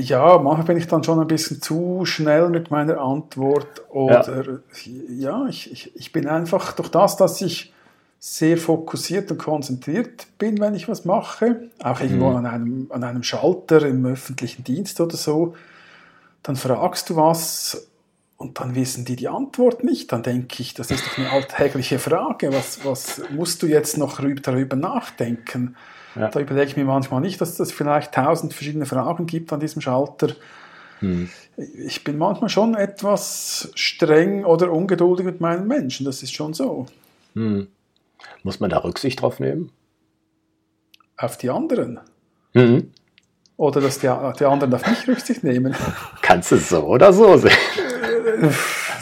Ja, 0.00 0.38
manchmal 0.38 0.64
bin 0.64 0.76
ich 0.76 0.86
dann 0.86 1.02
schon 1.02 1.18
ein 1.18 1.26
bisschen 1.26 1.60
zu 1.60 2.04
schnell 2.04 2.50
mit 2.50 2.70
meiner 2.70 3.00
Antwort. 3.00 3.82
Oder 3.90 4.44
ja, 4.44 5.02
ja 5.08 5.46
ich, 5.48 5.72
ich, 5.72 5.96
ich 5.96 6.12
bin 6.12 6.28
einfach 6.28 6.70
durch 6.70 6.88
das, 6.88 7.16
dass 7.16 7.40
ich 7.40 7.72
sehr 8.20 8.58
fokussiert 8.58 9.28
und 9.32 9.38
konzentriert 9.38 10.28
bin, 10.38 10.60
wenn 10.60 10.76
ich 10.76 10.88
was 10.88 11.04
mache, 11.04 11.68
auch 11.82 12.00
irgendwo 12.00 12.30
mhm. 12.30 12.36
an, 12.36 12.46
einem, 12.46 12.86
an 12.90 13.02
einem 13.02 13.24
Schalter 13.24 13.84
im 13.84 14.06
öffentlichen 14.06 14.62
Dienst 14.62 15.00
oder 15.00 15.16
so, 15.16 15.54
dann 16.44 16.54
fragst 16.54 17.10
du 17.10 17.16
was 17.16 17.87
und 18.38 18.60
dann 18.60 18.76
wissen 18.76 19.04
die 19.04 19.16
die 19.16 19.28
Antwort 19.28 19.82
nicht. 19.84 20.12
Dann 20.12 20.22
denke 20.22 20.62
ich, 20.62 20.72
das 20.72 20.90
ist 20.92 21.04
doch 21.04 21.18
eine 21.18 21.30
alltägliche 21.30 21.98
Frage. 21.98 22.52
Was, 22.52 22.84
was 22.84 23.20
musst 23.30 23.62
du 23.62 23.66
jetzt 23.66 23.98
noch 23.98 24.20
darüber 24.42 24.76
nachdenken? 24.76 25.76
Ja. 26.14 26.28
Da 26.28 26.40
überlege 26.40 26.68
ich 26.68 26.76
mir 26.76 26.84
manchmal 26.84 27.20
nicht, 27.20 27.40
dass 27.40 27.58
es 27.58 27.72
vielleicht 27.72 28.14
tausend 28.14 28.54
verschiedene 28.54 28.86
Fragen 28.86 29.26
gibt 29.26 29.52
an 29.52 29.58
diesem 29.58 29.82
Schalter. 29.82 30.28
Hm. 31.00 31.28
Ich 31.56 32.04
bin 32.04 32.16
manchmal 32.16 32.48
schon 32.48 32.76
etwas 32.76 33.70
streng 33.74 34.44
oder 34.44 34.72
ungeduldig 34.72 35.26
mit 35.26 35.40
meinen 35.40 35.66
Menschen. 35.66 36.06
Das 36.06 36.22
ist 36.22 36.32
schon 36.32 36.54
so. 36.54 36.86
Hm. 37.34 37.66
Muss 38.44 38.60
man 38.60 38.70
da 38.70 38.78
Rücksicht 38.78 39.20
drauf 39.20 39.40
nehmen? 39.40 39.72
Auf 41.16 41.36
die 41.36 41.50
anderen? 41.50 41.98
Mhm. 42.54 42.92
Oder 43.56 43.80
dass 43.80 43.98
die, 43.98 44.06
die 44.06 44.44
anderen 44.44 44.72
auf 44.72 44.86
mich 44.86 45.08
Rücksicht 45.08 45.42
nehmen? 45.42 45.74
Kannst 46.22 46.52
du 46.52 46.58
so 46.58 46.84
oder 46.84 47.12
so 47.12 47.36
sehen? 47.36 47.50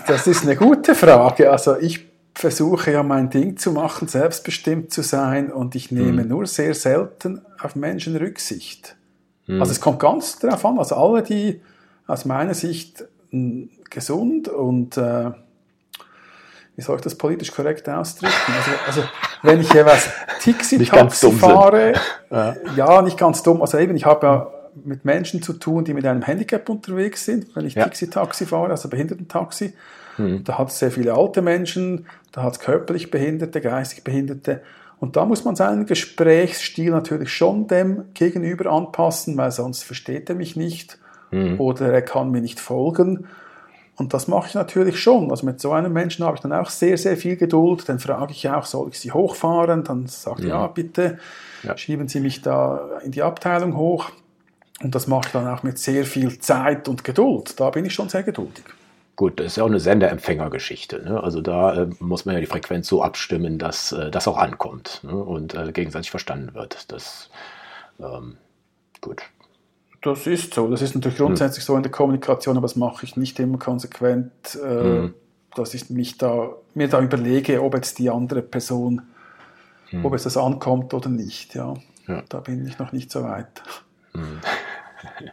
Das 0.06 0.26
ist 0.26 0.42
eine 0.42 0.56
gute 0.56 0.94
Frage. 0.94 1.50
Also 1.50 1.76
ich 1.76 2.06
versuche 2.34 2.92
ja 2.92 3.02
mein 3.02 3.30
Ding 3.30 3.56
zu 3.56 3.72
machen, 3.72 4.08
selbstbestimmt 4.08 4.92
zu 4.92 5.02
sein 5.02 5.50
und 5.50 5.74
ich 5.74 5.90
nehme 5.90 6.22
mhm. 6.22 6.28
nur 6.28 6.46
sehr 6.46 6.74
selten 6.74 7.40
auf 7.60 7.76
Menschen 7.76 8.16
Rücksicht. 8.16 8.96
Mhm. 9.46 9.60
Also 9.60 9.72
es 9.72 9.80
kommt 9.80 10.00
ganz 10.00 10.38
darauf 10.38 10.64
an, 10.64 10.78
also 10.78 10.96
alle, 10.96 11.22
die 11.22 11.60
aus 12.06 12.24
meiner 12.24 12.54
Sicht 12.54 13.04
gesund 13.90 14.48
und 14.48 14.96
äh, 14.96 15.30
wie 16.76 16.82
soll 16.82 16.96
ich 16.96 17.02
das 17.02 17.14
politisch 17.14 17.52
korrekt 17.52 17.88
ausdrücken? 17.88 18.34
Also, 18.54 18.70
also 18.86 19.08
wenn 19.42 19.60
ich 19.60 19.72
jeweils 19.72 20.10
Tixi-Taxi 20.40 21.32
fahre, 21.32 21.94
ja. 22.30 22.54
ja. 22.76 23.02
nicht 23.02 23.16
ganz 23.16 23.42
dumm, 23.42 23.62
also 23.62 23.78
eben, 23.78 23.96
ich 23.96 24.04
habe 24.04 24.26
ja 24.26 24.50
mit 24.84 25.04
Menschen 25.04 25.42
zu 25.42 25.54
tun, 25.54 25.84
die 25.84 25.94
mit 25.94 26.06
einem 26.06 26.22
Handicap 26.22 26.68
unterwegs 26.68 27.24
sind, 27.24 27.54
wenn 27.54 27.66
ich 27.66 27.74
ja. 27.74 27.84
Tixi-Taxi 27.84 28.46
fahre, 28.46 28.70
also 28.70 28.88
Behindertentaxi. 28.88 29.74
Hm. 30.16 30.44
Da 30.44 30.58
hat 30.58 30.68
es 30.68 30.78
sehr 30.78 30.90
viele 30.90 31.14
alte 31.14 31.42
Menschen, 31.42 32.06
da 32.32 32.42
hat 32.42 32.54
es 32.54 32.60
körperlich 32.60 33.10
Behinderte, 33.10 33.60
geistig 33.60 34.04
Behinderte. 34.04 34.62
Und 34.98 35.16
da 35.16 35.26
muss 35.26 35.44
man 35.44 35.56
seinen 35.56 35.86
Gesprächsstil 35.86 36.90
natürlich 36.90 37.30
schon 37.30 37.66
dem 37.66 38.04
gegenüber 38.14 38.70
anpassen, 38.70 39.36
weil 39.36 39.50
sonst 39.50 39.82
versteht 39.82 40.30
er 40.30 40.36
mich 40.36 40.56
nicht 40.56 40.98
hm. 41.30 41.60
oder 41.60 41.92
er 41.92 42.02
kann 42.02 42.30
mir 42.30 42.40
nicht 42.40 42.60
folgen. 42.60 43.26
Und 43.96 44.12
das 44.12 44.28
mache 44.28 44.48
ich 44.48 44.54
natürlich 44.54 45.00
schon. 45.00 45.30
Also 45.30 45.46
mit 45.46 45.60
so 45.60 45.72
einem 45.72 45.92
Menschen 45.92 46.24
habe 46.24 46.36
ich 46.36 46.42
dann 46.42 46.52
auch 46.52 46.68
sehr, 46.68 46.98
sehr 46.98 47.16
viel 47.16 47.36
Geduld. 47.36 47.88
Dann 47.88 47.98
frage 47.98 48.32
ich 48.32 48.48
auch, 48.48 48.66
soll 48.66 48.90
ich 48.90 49.00
Sie 49.00 49.12
hochfahren? 49.12 49.84
Dann 49.84 50.06
sagt 50.06 50.40
ja, 50.40 50.48
ja 50.48 50.66
bitte, 50.66 51.18
ja. 51.62 51.76
schieben 51.76 52.06
Sie 52.06 52.20
mich 52.20 52.42
da 52.42 52.98
in 53.02 53.10
die 53.10 53.22
Abteilung 53.22 53.76
hoch. 53.76 54.10
Und 54.82 54.94
das 54.94 55.06
mache 55.06 55.26
ich 55.26 55.32
dann 55.32 55.46
auch 55.48 55.62
mit 55.62 55.78
sehr 55.78 56.04
viel 56.04 56.38
Zeit 56.38 56.88
und 56.88 57.02
Geduld. 57.02 57.58
Da 57.58 57.70
bin 57.70 57.84
ich 57.84 57.94
schon 57.94 58.08
sehr 58.08 58.22
geduldig. 58.22 58.64
Gut, 59.16 59.40
das 59.40 59.46
ist 59.46 59.56
ja 59.56 59.64
auch 59.64 59.68
eine 59.68 59.80
Sender-Empfänger-Geschichte. 59.80 61.02
Ne? 61.02 61.22
Also 61.22 61.40
da 61.40 61.74
äh, 61.74 61.88
muss 62.00 62.26
man 62.26 62.34
ja 62.34 62.40
die 62.40 62.46
Frequenz 62.46 62.86
so 62.86 63.02
abstimmen, 63.02 63.58
dass 63.58 63.92
äh, 63.92 64.10
das 64.10 64.28
auch 64.28 64.36
ankommt 64.36 65.00
ne? 65.04 65.16
und 65.16 65.54
äh, 65.54 65.72
gegenseitig 65.72 66.10
verstanden 66.10 66.54
wird. 66.54 66.92
Das, 66.92 67.30
ähm, 67.98 68.36
gut, 69.00 69.22
das 70.02 70.26
ist 70.26 70.54
so. 70.54 70.68
Das 70.68 70.82
ist 70.82 70.94
natürlich 70.94 71.18
grundsätzlich 71.18 71.64
mhm. 71.64 71.66
so 71.66 71.76
in 71.76 71.82
der 71.82 71.92
Kommunikation, 71.92 72.56
aber 72.56 72.66
das 72.66 72.76
mache 72.76 73.04
ich 73.04 73.16
nicht 73.16 73.40
immer 73.40 73.58
konsequent, 73.58 74.30
äh, 74.62 74.82
mhm. 74.82 75.14
dass 75.54 75.74
ich 75.74 75.90
mich 75.90 76.18
da, 76.18 76.50
mir 76.74 76.88
da 76.88 77.00
überlege, 77.00 77.62
ob 77.62 77.74
jetzt 77.74 77.98
die 77.98 78.10
andere 78.10 78.42
Person, 78.42 79.02
mhm. 79.90 80.04
ob 80.04 80.14
es 80.14 80.24
das 80.24 80.36
ankommt 80.36 80.94
oder 80.94 81.08
nicht. 81.08 81.54
Ja. 81.54 81.74
ja. 82.06 82.22
Da 82.28 82.40
bin 82.40 82.66
ich 82.66 82.78
noch 82.78 82.92
nicht 82.92 83.10
so 83.10 83.24
weit. 83.24 83.62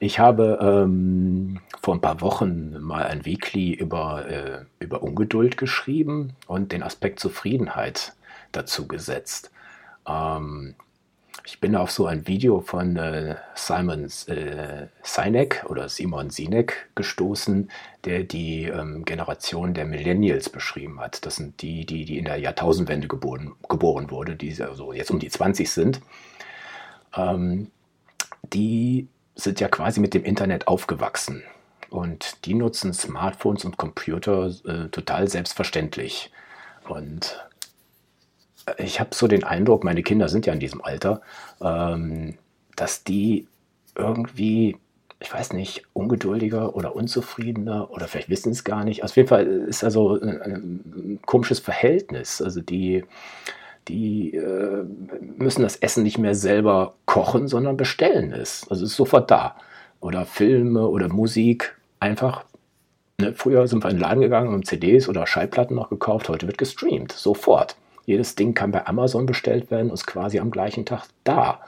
Ich 0.00 0.20
habe 0.20 0.58
ähm, 0.62 1.60
vor 1.82 1.94
ein 1.94 2.00
paar 2.00 2.20
Wochen 2.20 2.78
mal 2.80 3.04
ein 3.04 3.24
Weekly 3.24 3.72
über, 3.74 4.26
äh, 4.28 4.64
über 4.78 5.02
Ungeduld 5.02 5.56
geschrieben 5.56 6.34
und 6.46 6.70
den 6.70 6.84
Aspekt 6.84 7.18
Zufriedenheit 7.18 8.12
dazu 8.52 8.86
gesetzt. 8.86 9.50
Ähm, 10.06 10.76
ich 11.44 11.60
bin 11.60 11.74
auf 11.76 11.90
so 11.90 12.06
ein 12.06 12.26
Video 12.26 12.60
von 12.60 12.96
äh, 12.96 13.36
Simon 13.54 14.04
äh, 14.26 14.86
Sinek 15.02 15.64
oder 15.68 15.88
Simon 15.88 16.30
Sinek 16.30 16.90
gestoßen, 16.94 17.70
der 18.04 18.22
die 18.22 18.64
ähm, 18.64 19.04
Generation 19.04 19.74
der 19.74 19.86
Millennials 19.86 20.50
beschrieben 20.50 21.00
hat. 21.00 21.24
Das 21.24 21.36
sind 21.36 21.62
die, 21.62 21.86
die, 21.86 22.04
die 22.04 22.18
in 22.18 22.26
der 22.26 22.36
Jahrtausendwende 22.36 23.08
geboren, 23.08 23.54
geboren 23.68 24.10
wurde, 24.10 24.36
die 24.36 24.62
also 24.62 24.92
jetzt 24.92 25.10
um 25.10 25.18
die 25.18 25.30
20 25.30 25.70
sind. 25.70 26.00
Ähm, 27.16 27.70
die 28.42 29.08
sind 29.34 29.60
ja 29.60 29.68
quasi 29.68 30.00
mit 30.00 30.14
dem 30.14 30.24
Internet 30.24 30.66
aufgewachsen 30.66 31.42
und 31.90 32.44
die 32.44 32.54
nutzen 32.54 32.92
Smartphones 32.92 33.64
und 33.64 33.76
Computer 33.76 34.52
äh, 34.64 34.88
total 34.88 35.28
selbstverständlich. 35.28 36.30
Und 36.88 37.38
ich 38.76 39.00
habe 39.00 39.14
so 39.14 39.28
den 39.28 39.44
Eindruck, 39.44 39.84
meine 39.84 40.02
Kinder 40.02 40.28
sind 40.28 40.46
ja 40.46 40.52
in 40.52 40.60
diesem 40.60 40.82
Alter, 40.82 41.22
ähm, 41.60 42.36
dass 42.76 43.04
die 43.04 43.46
irgendwie, 43.96 44.76
ich 45.20 45.32
weiß 45.32 45.52
nicht, 45.54 45.84
ungeduldiger 45.94 46.76
oder 46.76 46.94
unzufriedener 46.94 47.90
oder 47.90 48.06
vielleicht 48.06 48.28
wissen 48.28 48.52
es 48.52 48.64
gar 48.64 48.84
nicht. 48.84 49.02
Auf 49.02 49.16
jeden 49.16 49.28
Fall 49.28 49.46
ist 49.46 49.82
also 49.82 50.20
ein, 50.20 50.42
ein 50.42 51.20
komisches 51.24 51.58
Verhältnis. 51.58 52.42
Also 52.42 52.60
die, 52.60 53.04
die 53.88 54.34
äh, 54.34 54.84
müssen 55.36 55.62
das 55.62 55.76
Essen 55.76 56.02
nicht 56.02 56.18
mehr 56.18 56.34
selber 56.34 56.94
kochen, 57.06 57.48
sondern 57.48 57.76
bestellen 57.76 58.32
es. 58.32 58.66
Also 58.70 58.84
es 58.84 58.90
ist 58.90 58.96
sofort 58.96 59.30
da. 59.30 59.56
Oder 60.00 60.26
Filme 60.26 60.86
oder 60.86 61.08
Musik 61.08 61.76
einfach. 61.98 62.44
Ne? 63.20 63.34
Früher 63.34 63.66
sind 63.66 63.82
wir 63.82 63.90
in 63.90 63.96
den 63.96 64.02
Laden 64.02 64.20
gegangen 64.20 64.54
und 64.54 64.66
CDs 64.66 65.08
oder 65.08 65.26
Schallplatten 65.26 65.74
noch 65.74 65.90
gekauft, 65.90 66.28
heute 66.28 66.46
wird 66.46 66.58
gestreamt, 66.58 67.12
sofort. 67.12 67.76
Jedes 68.06 68.36
Ding 68.36 68.54
kann 68.54 68.70
bei 68.70 68.86
Amazon 68.86 69.26
bestellt 69.26 69.70
werden 69.70 69.88
und 69.88 69.94
ist 69.94 70.06
quasi 70.06 70.38
am 70.38 70.50
gleichen 70.50 70.86
Tag 70.86 71.06
da. 71.24 71.60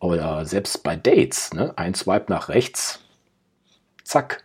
Oder 0.00 0.44
selbst 0.44 0.82
bei 0.82 0.96
Dates, 0.96 1.54
ne? 1.54 1.72
ein 1.76 1.94
Swipe 1.94 2.26
nach 2.28 2.48
rechts, 2.48 3.00
zack, 4.04 4.42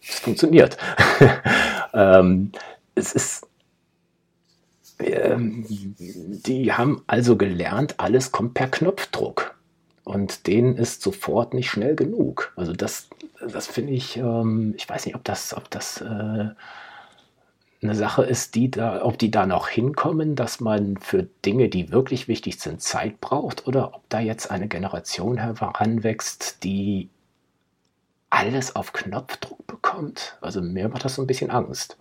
es 0.00 0.20
funktioniert. 0.20 0.76
ähm, 1.94 2.52
es 2.94 3.12
ist, 3.12 3.47
ähm, 4.98 5.64
die 5.68 6.72
haben 6.72 7.02
also 7.06 7.36
gelernt, 7.36 7.94
alles 7.98 8.32
kommt 8.32 8.54
per 8.54 8.68
Knopfdruck. 8.68 9.54
Und 10.04 10.46
denen 10.46 10.76
ist 10.76 11.02
sofort 11.02 11.52
nicht 11.52 11.70
schnell 11.70 11.94
genug. 11.94 12.52
Also 12.56 12.72
das, 12.72 13.10
das 13.40 13.66
finde 13.66 13.92
ich, 13.92 14.16
ähm, 14.16 14.74
ich 14.76 14.88
weiß 14.88 15.04
nicht, 15.04 15.14
ob 15.14 15.24
das, 15.24 15.54
ob 15.54 15.70
das 15.70 16.00
äh, 16.00 16.48
eine 17.82 17.94
Sache 17.94 18.24
ist, 18.24 18.54
die 18.54 18.70
da, 18.70 19.04
ob 19.04 19.18
die 19.18 19.30
da 19.30 19.46
noch 19.46 19.68
hinkommen, 19.68 20.34
dass 20.34 20.60
man 20.60 20.96
für 20.96 21.24
Dinge, 21.44 21.68
die 21.68 21.92
wirklich 21.92 22.26
wichtig 22.26 22.58
sind, 22.58 22.80
Zeit 22.80 23.20
braucht 23.20 23.66
oder 23.66 23.94
ob 23.94 24.08
da 24.08 24.18
jetzt 24.18 24.50
eine 24.50 24.66
Generation 24.66 25.36
heranwächst, 25.36 26.64
die 26.64 27.10
alles 28.30 28.76
auf 28.76 28.92
Knopfdruck 28.92 29.66
bekommt. 29.66 30.36
Also 30.40 30.60
mir 30.60 30.88
macht 30.88 31.04
das 31.04 31.14
so 31.14 31.22
ein 31.22 31.26
bisschen 31.26 31.50
Angst. 31.50 31.96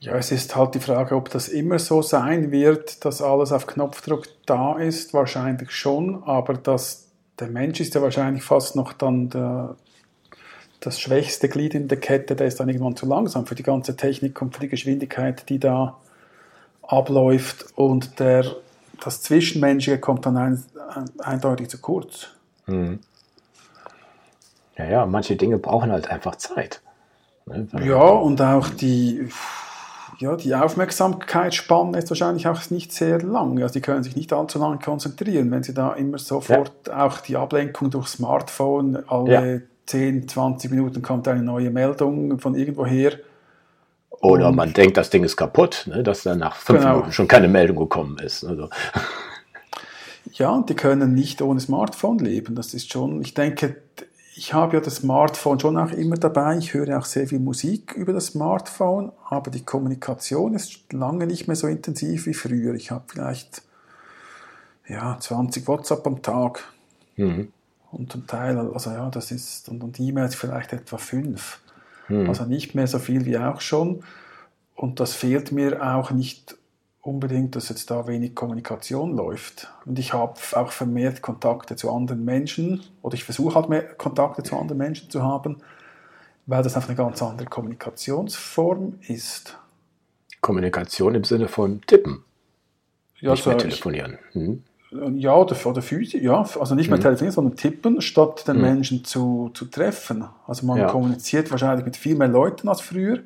Ja, 0.00 0.14
es 0.14 0.30
ist 0.30 0.54
halt 0.54 0.74
die 0.74 0.80
Frage, 0.80 1.16
ob 1.16 1.30
das 1.30 1.48
immer 1.48 1.78
so 1.78 2.02
sein 2.02 2.52
wird, 2.52 3.04
dass 3.04 3.22
alles 3.22 3.52
auf 3.52 3.66
Knopfdruck 3.66 4.24
da 4.44 4.78
ist. 4.78 5.14
Wahrscheinlich 5.14 5.70
schon, 5.70 6.22
aber 6.24 6.54
das, 6.54 7.08
der 7.40 7.48
Mensch 7.48 7.80
ist 7.80 7.94
ja 7.94 8.02
wahrscheinlich 8.02 8.42
fast 8.42 8.76
noch 8.76 8.92
dann 8.92 9.30
der, 9.30 9.76
das 10.80 11.00
schwächste 11.00 11.48
Glied 11.48 11.74
in 11.74 11.88
der 11.88 11.98
Kette, 11.98 12.36
der 12.36 12.46
ist 12.46 12.60
dann 12.60 12.68
irgendwann 12.68 12.96
zu 12.96 13.06
langsam 13.06 13.46
für 13.46 13.54
die 13.54 13.62
ganze 13.62 13.96
Technik 13.96 14.40
und 14.42 14.54
für 14.54 14.60
die 14.60 14.68
Geschwindigkeit, 14.68 15.48
die 15.48 15.58
da 15.58 15.96
abläuft. 16.82 17.66
Und 17.74 18.20
der 18.20 18.44
das 19.02 19.22
Zwischenmenschliche 19.22 19.98
kommt 19.98 20.26
dann 20.26 20.36
ein, 20.36 20.64
ein, 20.94 21.10
eindeutig 21.18 21.68
zu 21.68 21.78
kurz. 21.78 22.28
Mhm. 22.66 23.00
Ja, 24.76 24.84
ja, 24.84 25.06
manche 25.06 25.36
Dinge 25.36 25.58
brauchen 25.58 25.90
halt 25.90 26.10
einfach 26.10 26.36
Zeit. 26.36 26.82
Ne? 27.46 27.66
Ja, 27.82 28.02
und 28.02 28.40
auch 28.42 28.68
die, 28.68 29.28
ja, 30.18 30.36
die 30.36 30.54
Aufmerksamkeitsspanne 30.54 31.98
ist 31.98 32.10
wahrscheinlich 32.10 32.48
auch 32.48 32.70
nicht 32.70 32.92
sehr 32.92 33.20
lang. 33.20 33.60
Also 33.62 33.74
die 33.74 33.80
können 33.80 34.02
sich 34.02 34.16
nicht 34.16 34.32
allzu 34.32 34.58
lange 34.58 34.78
konzentrieren, 34.78 35.50
wenn 35.50 35.62
sie 35.62 35.74
da 35.74 35.92
immer 35.92 36.18
sofort 36.18 36.72
ja. 36.86 37.04
auch 37.04 37.20
die 37.20 37.36
Ablenkung 37.36 37.90
durch 37.90 38.08
Smartphone, 38.08 39.02
alle 39.08 39.54
ja. 39.54 39.60
10, 39.86 40.28
20 40.28 40.70
Minuten 40.70 41.02
kommt 41.02 41.28
eine 41.28 41.42
neue 41.42 41.70
Meldung 41.70 42.38
von 42.38 42.54
irgendwoher. 42.54 43.12
Oder 44.20 44.50
man 44.52 44.72
denkt, 44.72 44.96
das 44.96 45.10
Ding 45.10 45.24
ist 45.24 45.36
kaputt, 45.36 45.84
ne, 45.86 46.02
dass 46.02 46.22
dann 46.22 46.38
nach 46.38 46.56
fünf 46.56 46.80
genau. 46.80 46.94
Minuten 46.94 47.12
schon 47.12 47.28
keine 47.28 47.48
Meldung 47.48 47.76
gekommen 47.76 48.18
ist. 48.18 48.44
Also. 48.44 48.70
Ja, 50.32 50.50
und 50.50 50.68
die 50.70 50.74
können 50.74 51.14
nicht 51.14 51.42
ohne 51.42 51.60
Smartphone 51.60 52.18
leben. 52.18 52.54
Das 52.54 52.74
ist 52.74 52.90
schon, 52.90 53.20
ich 53.20 53.34
denke, 53.34 53.76
ich 54.38 54.52
habe 54.52 54.76
ja 54.76 54.82
das 54.82 54.96
Smartphone 54.96 55.58
schon 55.58 55.78
auch 55.78 55.92
immer 55.92 56.16
dabei. 56.16 56.58
Ich 56.58 56.74
höre 56.74 56.98
auch 56.98 57.06
sehr 57.06 57.26
viel 57.26 57.38
Musik 57.38 57.94
über 57.94 58.12
das 58.12 58.26
Smartphone, 58.26 59.10
aber 59.30 59.50
die 59.50 59.64
Kommunikation 59.64 60.54
ist 60.54 60.92
lange 60.92 61.26
nicht 61.26 61.46
mehr 61.46 61.56
so 61.56 61.66
intensiv 61.66 62.26
wie 62.26 62.34
früher. 62.34 62.74
Ich 62.74 62.90
habe 62.90 63.04
vielleicht 63.06 63.62
ja, 64.86 65.16
20 65.18 65.66
WhatsApp 65.66 66.06
am 66.06 66.20
Tag. 66.20 66.64
Mhm. 67.16 67.50
Und 67.90 68.12
zum 68.12 68.26
Teil, 68.26 68.58
also 68.58 68.90
ja, 68.90 69.08
das 69.08 69.30
ist, 69.30 69.70
und, 69.70 69.82
und 69.82 69.98
E-Mails 69.98 70.34
vielleicht 70.34 70.74
etwa 70.74 70.98
fünf. 70.98 71.60
Mhm. 72.08 72.28
Also 72.28 72.44
nicht 72.44 72.74
mehr 72.74 72.86
so 72.86 72.98
viel 72.98 73.24
wie 73.24 73.38
auch 73.38 73.62
schon. 73.62 74.04
Und 74.74 75.00
das 75.00 75.14
fehlt 75.14 75.50
mir 75.50 75.82
auch 75.82 76.10
nicht 76.10 76.58
unbedingt, 77.06 77.56
dass 77.56 77.68
jetzt 77.68 77.90
da 77.90 78.06
wenig 78.06 78.34
Kommunikation 78.34 79.16
läuft. 79.16 79.68
Und 79.84 79.98
ich 79.98 80.12
habe 80.12 80.34
auch 80.52 80.72
vermehrt 80.72 81.22
Kontakte 81.22 81.76
zu 81.76 81.90
anderen 81.90 82.24
Menschen 82.24 82.82
oder 83.02 83.14
ich 83.14 83.24
versuche 83.24 83.54
halt 83.54 83.68
mehr 83.68 83.82
Kontakte 83.82 84.42
zu 84.42 84.56
anderen 84.56 84.78
Menschen 84.78 85.08
zu 85.10 85.22
haben, 85.22 85.58
weil 86.46 86.62
das 86.62 86.76
einfach 86.76 86.88
eine 86.88 86.96
ganz 86.96 87.22
andere 87.22 87.48
Kommunikationsform 87.48 88.98
ist. 89.06 89.56
Kommunikation 90.40 91.14
im 91.14 91.24
Sinne 91.24 91.48
von 91.48 91.80
Tippen. 91.86 92.24
Ja, 93.20 93.32
nicht 93.32 93.46
mehr 93.46 93.58
telefonieren. 93.58 94.18
Hm. 94.32 94.62
Ja, 95.16 95.34
oder, 95.34 95.56
oder 95.66 95.82
Physik, 95.82 96.22
ja, 96.22 96.46
also 96.60 96.74
nicht 96.74 96.88
mehr 96.88 96.98
hm. 96.98 97.02
telefonieren, 97.02 97.34
sondern 97.34 97.56
tippen, 97.56 98.00
statt 98.00 98.46
den 98.46 98.56
hm. 98.56 98.62
Menschen 98.62 99.04
zu, 99.04 99.50
zu 99.54 99.64
treffen. 99.66 100.24
Also 100.46 100.66
man 100.66 100.78
ja. 100.78 100.86
kommuniziert 100.88 101.50
wahrscheinlich 101.50 101.84
mit 101.84 101.96
viel 101.96 102.16
mehr 102.16 102.28
Leuten 102.28 102.68
als 102.68 102.80
früher 102.80 103.20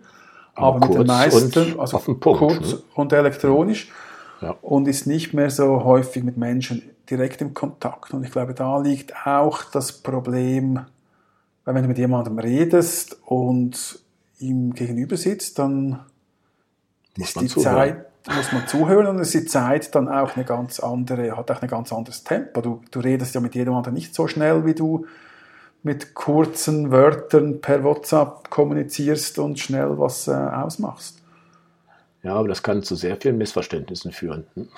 aber, 0.61 0.87
mit 0.87 0.95
den 0.95 1.07
meisten, 1.07 1.81
also 1.81 1.99
Punkt, 1.99 2.21
kurz 2.21 2.73
ne? 2.73 2.79
und 2.95 3.13
elektronisch 3.13 3.91
ja. 4.41 4.57
und 4.63 4.89
ist 4.89 5.07
nicht 5.07 5.35
mehr 5.35 5.51
so 5.51 5.85
häufig 5.85 6.25
mit 6.25 6.37
Menschen 6.37 6.83
direkt 7.09 7.41
im 7.41 7.55
Kontakt. 7.55 8.15
Und 8.15 8.25
ich 8.25 8.31
glaube, 8.31 8.55
da 8.55 8.79
liegt 8.79 9.15
auch 9.27 9.65
das 9.65 9.93
Problem, 9.93 10.81
weil 11.65 11.75
wenn 11.75 11.83
du 11.83 11.89
mit 11.89 11.99
jemandem 11.99 12.39
redest 12.39 13.19
und 13.27 14.01
ihm 14.39 14.73
gegenüber 14.73 15.17
sitzt, 15.17 15.59
dann 15.59 16.01
muss 17.17 17.29
ist 17.29 17.41
die 17.41 17.47
zuhören. 17.49 17.75
Zeit, 17.75 18.07
muss 18.35 18.53
man 18.53 18.67
zuhören 18.67 19.07
und 19.07 19.19
ist 19.19 19.35
die 19.35 19.45
Zeit 19.45 19.95
dann 19.95 20.09
auch 20.09 20.37
eine 20.37 20.45
ganz 20.45 20.81
andere, 20.81 21.37
hat 21.37 21.51
auch 21.51 21.63
ein 21.63 21.69
ganz 21.69 21.93
anderes 21.93 22.25
Tempo. 22.25 22.61
Du, 22.61 22.81
du 22.91 23.01
redest 23.01 23.35
ja 23.35 23.41
mit 23.41 23.55
jedem 23.55 23.75
anderen 23.75 23.95
nicht 23.95 24.15
so 24.15 24.27
schnell, 24.27 24.65
wie 24.65 24.75
du 24.75 25.07
mit 25.83 26.15
kurzen 26.15 26.91
Wörtern 26.91 27.61
per 27.61 27.83
WhatsApp 27.85 28.51
kommunizierst 28.51 29.39
und 29.39 29.59
schnell 29.59 29.99
was 29.99 30.29
äh, 30.29 30.33
ausmachst. 30.33 31.23
Ja, 32.23 32.35
aber 32.35 32.49
das 32.49 32.63
kann 32.63 32.83
zu 32.83 32.97
sehr 32.97 33.17
vielen 33.17 33.39
Missverständnissen 33.39 34.13
führen. 34.13 34.47
Hm? 34.55 34.69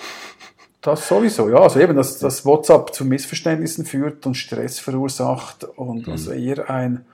Das 0.80 1.06
sowieso, 1.06 1.49
ja. 1.49 1.59
Also 1.59 1.78
eben, 1.80 1.97
dass, 1.97 2.18
dass 2.18 2.44
WhatsApp 2.44 2.92
zu 2.92 3.04
Missverständnissen 3.04 3.85
führt 3.85 4.26
und 4.26 4.35
Stress 4.35 4.80
verursacht 4.80 5.64
und 5.64 6.06
mhm. 6.06 6.12
also 6.12 6.32
eher 6.32 6.68
ein 6.71 7.04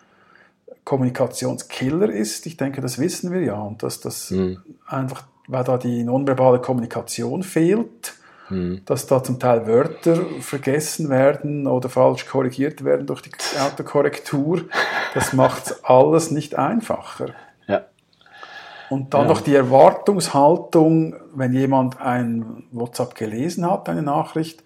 Kommunikationskiller 0.85 2.09
ist. 2.11 2.47
Ich 2.47 2.57
denke, 2.57 2.80
das 2.80 2.99
wissen 2.99 3.31
wir 3.31 3.42
ja. 3.42 3.61
Und 3.61 3.83
dass 3.83 4.01
das 4.01 4.31
mhm. 4.31 4.62
einfach, 4.87 5.24
weil 5.46 5.64
da 5.64 5.77
die 5.77 6.03
nonverbale 6.03 6.61
Kommunikation 6.61 7.42
fehlt, 7.42 8.14
hm. 8.49 8.83
dass 8.85 9.07
da 9.07 9.23
zum 9.23 9.39
Teil 9.39 9.67
Wörter 9.67 10.17
vergessen 10.41 11.09
werden 11.09 11.67
oder 11.67 11.89
falsch 11.89 12.27
korrigiert 12.27 12.85
werden 12.85 13.07
durch 13.07 13.23
die 13.23 13.31
Autokorrektur. 13.61 14.63
Das 15.15 15.33
macht 15.33 15.85
alles 15.85 16.31
nicht 16.31 16.57
einfacher. 16.57 17.35
Ja. 17.67 17.83
Und 18.91 19.15
dann 19.15 19.23
ja. 19.23 19.29
noch 19.29 19.41
die 19.41 19.55
Erwartungshaltung, 19.55 21.17
wenn 21.35 21.53
jemand 21.53 22.01
ein 22.01 22.65
WhatsApp 22.73 23.15
gelesen 23.15 23.71
hat, 23.71 23.89
eine 23.89 24.03
Nachricht, 24.03 24.63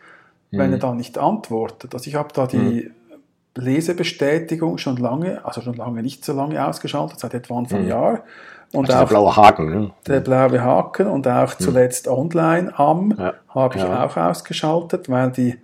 wenn 0.50 0.72
er 0.72 0.78
dann 0.78 0.98
nicht 0.98 1.16
antwortet. 1.16 1.94
Also 1.94 2.08
ich 2.08 2.14
habe 2.14 2.28
da 2.34 2.46
die 2.46 2.84
hm. 2.84 2.94
Lesebestätigung 3.54 4.78
schon 4.78 4.96
lange, 4.96 5.44
also 5.44 5.60
schon 5.60 5.74
lange 5.74 6.02
nicht 6.02 6.24
so 6.24 6.32
lange 6.32 6.64
ausgeschaltet, 6.66 7.20
seit 7.20 7.34
etwa 7.34 7.58
Anfang 7.58 7.80
hm. 7.80 7.88
Jahr. 7.88 8.20
Und 8.72 8.88
also 8.88 8.94
auch 8.94 9.08
der 9.08 9.14
blaue 9.14 9.36
Haken. 9.36 9.70
Ne? 9.70 9.90
Der 10.06 10.20
blaue 10.20 10.62
Haken 10.62 11.06
und 11.06 11.28
auch 11.28 11.52
hm. 11.52 11.58
zuletzt 11.58 12.08
online 12.08 12.72
am 12.78 13.14
ja. 13.18 13.34
habe 13.48 13.76
ich 13.76 13.82
ja. 13.82 14.04
auch 14.04 14.16
ausgeschaltet, 14.16 15.10
weil 15.10 15.30
die, 15.30 15.58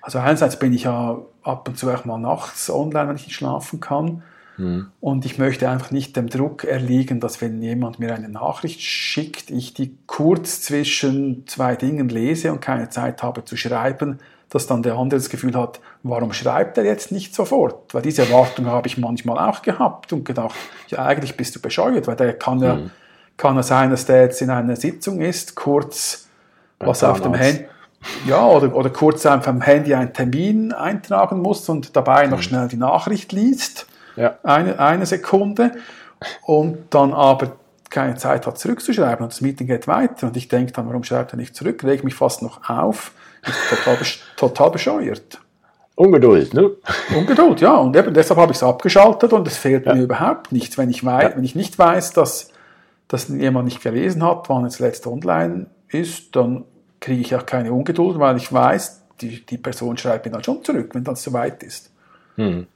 also 0.00 0.18
einerseits 0.20 0.58
bin 0.58 0.72
ich 0.72 0.84
ja 0.84 1.18
ab 1.42 1.68
und 1.68 1.76
zu 1.76 1.90
auch 1.90 2.04
mal 2.04 2.18
nachts 2.18 2.70
online, 2.70 3.08
wenn 3.08 3.16
ich 3.16 3.26
nicht 3.26 3.36
schlafen 3.36 3.80
kann. 3.80 4.22
Hm. 4.56 4.88
Und 5.00 5.24
ich 5.24 5.38
möchte 5.38 5.68
einfach 5.68 5.90
nicht 5.90 6.16
dem 6.16 6.28
Druck 6.28 6.64
erliegen, 6.64 7.20
dass 7.20 7.40
wenn 7.40 7.62
jemand 7.62 7.98
mir 7.98 8.14
eine 8.14 8.28
Nachricht 8.28 8.80
schickt, 8.80 9.50
ich 9.50 9.74
die 9.74 9.96
kurz 10.06 10.62
zwischen 10.62 11.46
zwei 11.46 11.74
Dingen 11.74 12.08
lese 12.08 12.52
und 12.52 12.60
keine 12.60 12.88
Zeit 12.88 13.22
habe 13.22 13.44
zu 13.44 13.56
schreiben, 13.56 14.18
dass 14.50 14.66
dann 14.66 14.82
der 14.82 14.96
andere 14.96 15.20
das 15.20 15.28
Gefühl 15.28 15.54
hat, 15.54 15.80
warum 16.02 16.32
schreibt 16.32 16.78
er 16.78 16.84
jetzt 16.84 17.12
nicht 17.12 17.34
sofort? 17.34 17.92
Weil 17.92 18.02
diese 18.02 18.22
Erwartung 18.22 18.66
habe 18.66 18.86
ich 18.86 18.96
manchmal 18.96 19.38
auch 19.38 19.62
gehabt 19.62 20.12
und 20.12 20.24
gedacht, 20.24 20.54
ja, 20.88 21.04
eigentlich 21.04 21.36
bist 21.36 21.54
du 21.54 21.60
bescheuert, 21.60 22.06
weil 22.06 22.16
der 22.16 22.32
kann 22.32 22.60
ja, 22.60 22.74
mhm. 22.76 22.90
kann 23.36 23.56
ja 23.56 23.62
sein, 23.62 23.90
dass 23.90 24.06
der 24.06 24.22
jetzt 24.22 24.40
in 24.40 24.50
einer 24.50 24.76
Sitzung 24.76 25.20
ist, 25.20 25.54
kurz 25.54 26.28
was 26.78 27.02
auf 27.04 27.20
dem 27.20 27.34
Handy, 27.34 27.66
ja, 28.26 28.46
oder, 28.46 28.74
oder 28.74 28.90
kurz 28.90 29.26
einfach 29.26 29.48
am 29.48 29.60
Handy 29.60 29.92
einen 29.92 30.12
Termin 30.12 30.72
eintragen 30.72 31.42
muss 31.42 31.68
und 31.68 31.96
dabei 31.96 32.26
noch 32.26 32.38
mhm. 32.38 32.42
schnell 32.42 32.68
die 32.68 32.76
Nachricht 32.76 33.32
liest. 33.32 33.86
Ja. 34.16 34.38
Eine, 34.42 34.78
eine 34.78 35.06
Sekunde. 35.06 35.72
Und 36.42 36.78
dann 36.90 37.12
aber 37.12 37.52
keine 37.90 38.16
Zeit 38.16 38.46
hat 38.46 38.58
zurückzuschreiben 38.58 39.22
und 39.24 39.32
das 39.32 39.40
Meeting 39.40 39.66
geht 39.66 39.88
weiter 39.88 40.26
und 40.26 40.36
ich 40.36 40.48
denke 40.48 40.72
dann, 40.72 40.86
warum 40.88 41.04
schreibt 41.04 41.32
er 41.32 41.36
nicht 41.36 41.56
zurück, 41.56 41.82
reg 41.84 42.04
mich 42.04 42.14
fast 42.14 42.42
noch 42.42 42.68
auf 42.68 43.12
ist 43.46 43.70
total, 43.70 43.98
total 44.36 44.70
bescheuert. 44.70 45.40
Ungeduld, 45.94 46.54
ne? 46.54 46.70
Ungeduld, 47.16 47.60
ja. 47.60 47.76
Und 47.76 47.96
eben 47.96 48.14
deshalb 48.14 48.38
habe 48.38 48.52
ich 48.52 48.58
es 48.58 48.62
abgeschaltet 48.62 49.32
und 49.32 49.46
es 49.48 49.56
fehlt 49.56 49.86
ja. 49.86 49.94
mir 49.94 50.02
überhaupt 50.02 50.52
nichts. 50.52 50.78
Wenn 50.78 50.90
ich, 50.90 51.04
weiß, 51.04 51.30
ja. 51.30 51.36
wenn 51.36 51.44
ich 51.44 51.56
nicht 51.56 51.76
weiß, 51.76 52.12
dass, 52.12 52.52
dass 53.08 53.28
jemand 53.28 53.64
nicht 53.64 53.82
gelesen 53.82 54.22
hat, 54.22 54.48
wann 54.48 54.64
es 54.64 54.78
letzt 54.78 55.06
online 55.08 55.66
ist, 55.88 56.36
dann 56.36 56.64
kriege 57.00 57.20
ich 57.20 57.34
auch 57.34 57.46
keine 57.46 57.72
Ungeduld, 57.72 58.18
weil 58.20 58.36
ich 58.36 58.52
weiß, 58.52 59.02
die, 59.20 59.44
die 59.44 59.58
Person 59.58 59.96
schreibt 59.98 60.26
mir 60.26 60.32
dann 60.32 60.44
schon 60.44 60.62
zurück, 60.62 60.90
wenn 60.94 61.02
das 61.02 61.22
soweit 61.22 61.64
ist. 61.64 61.90
Hm. 62.36 62.68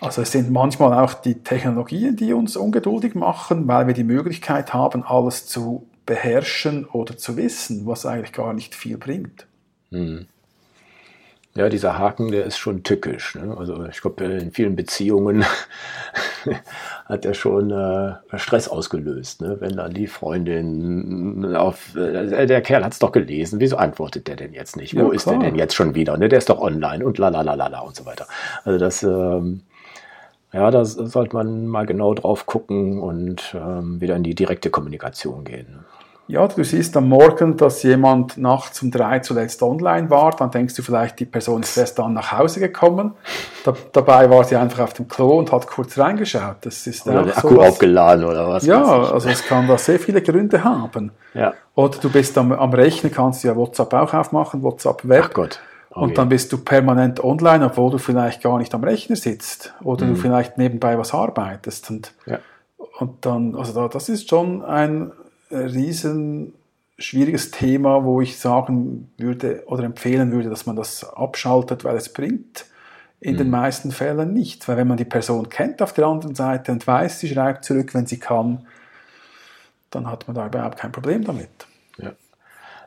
Also 0.00 0.22
es 0.22 0.32
sind 0.32 0.50
manchmal 0.50 0.92
auch 0.92 1.14
die 1.14 1.42
Technologien, 1.42 2.16
die 2.16 2.32
uns 2.32 2.56
ungeduldig 2.56 3.14
machen, 3.14 3.68
weil 3.68 3.86
wir 3.86 3.94
die 3.94 4.04
Möglichkeit 4.04 4.74
haben, 4.74 5.04
alles 5.04 5.46
zu 5.46 5.86
beherrschen 6.04 6.84
oder 6.84 7.16
zu 7.16 7.36
wissen, 7.36 7.86
was 7.86 8.04
eigentlich 8.04 8.32
gar 8.32 8.52
nicht 8.52 8.74
viel 8.74 8.98
bringt. 8.98 9.46
Hm. 9.94 10.26
Ja, 11.56 11.68
dieser 11.68 11.96
Haken, 11.98 12.32
der 12.32 12.46
ist 12.46 12.58
schon 12.58 12.82
tückisch. 12.82 13.36
Ne? 13.36 13.56
Also 13.56 13.86
ich 13.86 14.00
glaube, 14.00 14.24
in 14.24 14.50
vielen 14.50 14.74
Beziehungen 14.74 15.44
hat 17.04 17.24
er 17.24 17.34
schon 17.34 17.70
äh, 17.70 18.14
Stress 18.36 18.66
ausgelöst. 18.66 19.40
Ne? 19.40 19.58
Wenn 19.60 19.76
dann 19.76 19.94
die 19.94 20.08
Freundin 20.08 21.54
auf, 21.54 21.94
äh, 21.94 22.46
der 22.46 22.60
Kerl 22.60 22.84
hat 22.84 22.92
es 22.92 22.98
doch 22.98 23.12
gelesen, 23.12 23.60
wieso 23.60 23.76
antwortet 23.76 24.26
der 24.26 24.34
denn 24.34 24.52
jetzt 24.52 24.76
nicht? 24.76 24.96
Wo 24.96 25.10
ja, 25.10 25.14
ist 25.14 25.30
der 25.30 25.38
denn 25.38 25.54
jetzt 25.54 25.76
schon 25.76 25.94
wieder? 25.94 26.16
Ne? 26.16 26.28
Der 26.28 26.38
ist 26.38 26.50
doch 26.50 26.60
online 26.60 27.06
und 27.06 27.18
la 27.18 27.28
la 27.28 27.42
la 27.42 27.54
la 27.54 27.80
und 27.80 27.94
so 27.94 28.04
weiter. 28.04 28.26
Also 28.64 28.78
das, 28.80 29.04
ähm, 29.04 29.60
ja, 30.52 30.72
da 30.72 30.84
sollte 30.84 31.36
man 31.36 31.68
mal 31.68 31.86
genau 31.86 32.14
drauf 32.14 32.46
gucken 32.46 32.98
und 32.98 33.54
ähm, 33.54 34.00
wieder 34.00 34.16
in 34.16 34.24
die 34.24 34.34
direkte 34.34 34.70
Kommunikation 34.70 35.44
gehen. 35.44 35.84
Ja, 36.26 36.48
du 36.48 36.64
siehst 36.64 36.96
am 36.96 37.08
Morgen, 37.10 37.58
dass 37.58 37.82
jemand 37.82 38.38
nachts 38.38 38.82
um 38.82 38.90
drei 38.90 39.18
zuletzt 39.18 39.62
online 39.62 40.08
war, 40.08 40.34
dann 40.34 40.50
denkst 40.50 40.74
du 40.74 40.82
vielleicht, 40.82 41.20
die 41.20 41.26
Person 41.26 41.62
ist 41.62 41.76
erst 41.76 41.98
dann 41.98 42.14
nach 42.14 42.32
Hause 42.32 42.60
gekommen. 42.60 43.12
Da, 43.62 43.74
dabei 43.92 44.30
war 44.30 44.42
sie 44.44 44.56
einfach 44.56 44.80
auf 44.80 44.94
dem 44.94 45.06
Klo 45.06 45.38
und 45.38 45.52
hat 45.52 45.66
kurz 45.66 45.98
reingeschaut. 45.98 46.56
Das 46.62 46.86
ist 46.86 47.06
oder 47.06 47.24
der 47.24 47.36
Akku 47.36 47.60
aufgeladen 47.60 48.24
oder 48.24 48.48
was? 48.48 48.64
Ja, 48.64 48.82
also 48.84 49.28
es 49.28 49.44
kann 49.44 49.68
da 49.68 49.76
sehr 49.76 50.00
viele 50.00 50.22
Gründe 50.22 50.64
haben. 50.64 51.12
Ja. 51.34 51.52
Oder 51.74 51.98
du 51.98 52.08
bist 52.08 52.38
am, 52.38 52.52
am 52.52 52.72
Rechnen, 52.72 53.12
kannst 53.12 53.44
du 53.44 53.48
ja 53.48 53.56
WhatsApp 53.56 53.92
auch 53.92 54.14
aufmachen, 54.14 54.62
WhatsApp 54.62 55.06
Web. 55.06 55.24
Ach 55.28 55.34
Gott. 55.34 55.60
Okay. 55.90 56.04
Und 56.04 56.18
dann 56.18 56.30
bist 56.30 56.50
du 56.52 56.58
permanent 56.58 57.22
online, 57.22 57.66
obwohl 57.66 57.90
du 57.90 57.98
vielleicht 57.98 58.42
gar 58.42 58.58
nicht 58.58 58.74
am 58.74 58.82
Rechner 58.82 59.14
sitzt 59.14 59.74
oder 59.82 60.06
mhm. 60.06 60.14
du 60.14 60.16
vielleicht 60.16 60.56
nebenbei 60.56 60.98
was 60.98 61.12
arbeitest. 61.12 61.90
Und, 61.90 62.14
ja. 62.24 62.38
und 62.98 63.26
dann, 63.26 63.54
also 63.54 63.74
da, 63.74 63.88
das 63.88 64.08
ist 64.08 64.28
schon 64.28 64.64
ein 64.64 65.12
riesen 65.50 66.54
schwieriges 66.98 67.50
Thema, 67.50 68.04
wo 68.04 68.20
ich 68.20 68.38
sagen 68.38 69.10
würde 69.18 69.64
oder 69.66 69.84
empfehlen 69.84 70.30
würde, 70.32 70.48
dass 70.48 70.66
man 70.66 70.76
das 70.76 71.04
abschaltet, 71.04 71.84
weil 71.84 71.96
es 71.96 72.12
bringt 72.12 72.66
in 73.20 73.34
mhm. 73.34 73.38
den 73.38 73.50
meisten 73.50 73.90
Fällen 73.90 74.32
nicht. 74.32 74.66
Weil 74.68 74.76
wenn 74.76 74.88
man 74.88 74.96
die 74.96 75.04
Person 75.04 75.48
kennt 75.48 75.82
auf 75.82 75.92
der 75.92 76.06
anderen 76.06 76.34
Seite 76.34 76.72
und 76.72 76.86
weiß, 76.86 77.20
sie 77.20 77.28
schreibt 77.28 77.64
zurück, 77.64 77.94
wenn 77.94 78.06
sie 78.06 78.18
kann, 78.18 78.66
dann 79.90 80.08
hat 80.08 80.26
man 80.28 80.34
da 80.34 80.46
überhaupt 80.46 80.78
kein 80.78 80.92
Problem 80.92 81.24
damit. 81.24 81.50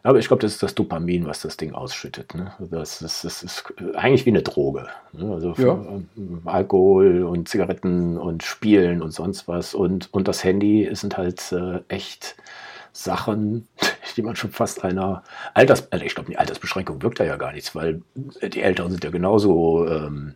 Aber 0.07 0.19
ich 0.19 0.29
glaube, 0.29 0.39
das 0.39 0.53
ist 0.53 0.63
das 0.63 0.73
Dopamin, 0.73 1.25
was 1.25 1.41
das 1.41 1.57
Ding 1.57 1.73
ausschüttet. 1.73 2.33
Ne? 2.33 2.53
Das, 2.59 2.99
das, 2.99 3.23
das, 3.23 3.43
ist 3.43 3.65
eigentlich 3.93 4.25
wie 4.25 4.29
eine 4.29 4.41
Droge. 4.41 4.87
Ne? 5.11 5.33
Also 5.33 5.53
ja. 5.57 5.73
Ähm, 5.73 6.43
Alkohol 6.45 7.23
und 7.23 7.49
Zigaretten 7.49 8.17
und 8.17 8.41
Spielen 8.41 9.01
und 9.01 9.11
sonst 9.11 9.49
was. 9.49 9.73
Und, 9.73 10.07
und 10.13 10.29
das 10.29 10.45
Handy 10.45 10.87
sind 10.93 11.17
halt 11.17 11.51
äh, 11.51 11.81
echt 11.89 12.37
Sachen, 12.93 13.67
die 14.15 14.21
man 14.21 14.37
schon 14.37 14.51
fast 14.51 14.85
einer 14.85 15.23
Alters, 15.53 15.91
also 15.91 16.05
ich 16.05 16.15
glaube, 16.15 16.29
die 16.29 16.37
Altersbeschränkung 16.37 17.01
wirkt 17.01 17.19
da 17.19 17.25
ja 17.25 17.35
gar 17.35 17.51
nichts, 17.51 17.75
weil 17.75 18.01
die 18.15 18.61
Älteren 18.61 18.91
sind 18.91 19.03
ja 19.03 19.09
genauso, 19.09 19.89
ähm, 19.89 20.35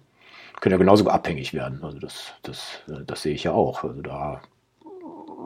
können 0.59 0.73
ja 0.73 0.79
genauso 0.79 1.07
abhängig 1.07 1.53
werden. 1.53 1.81
Also 1.81 1.97
das, 1.97 2.33
das, 2.43 2.81
äh, 2.89 3.05
das 3.07 3.21
sehe 3.21 3.33
ich 3.33 3.45
ja 3.45 3.53
auch. 3.53 3.85
Also 3.85 4.01
da 4.01 4.41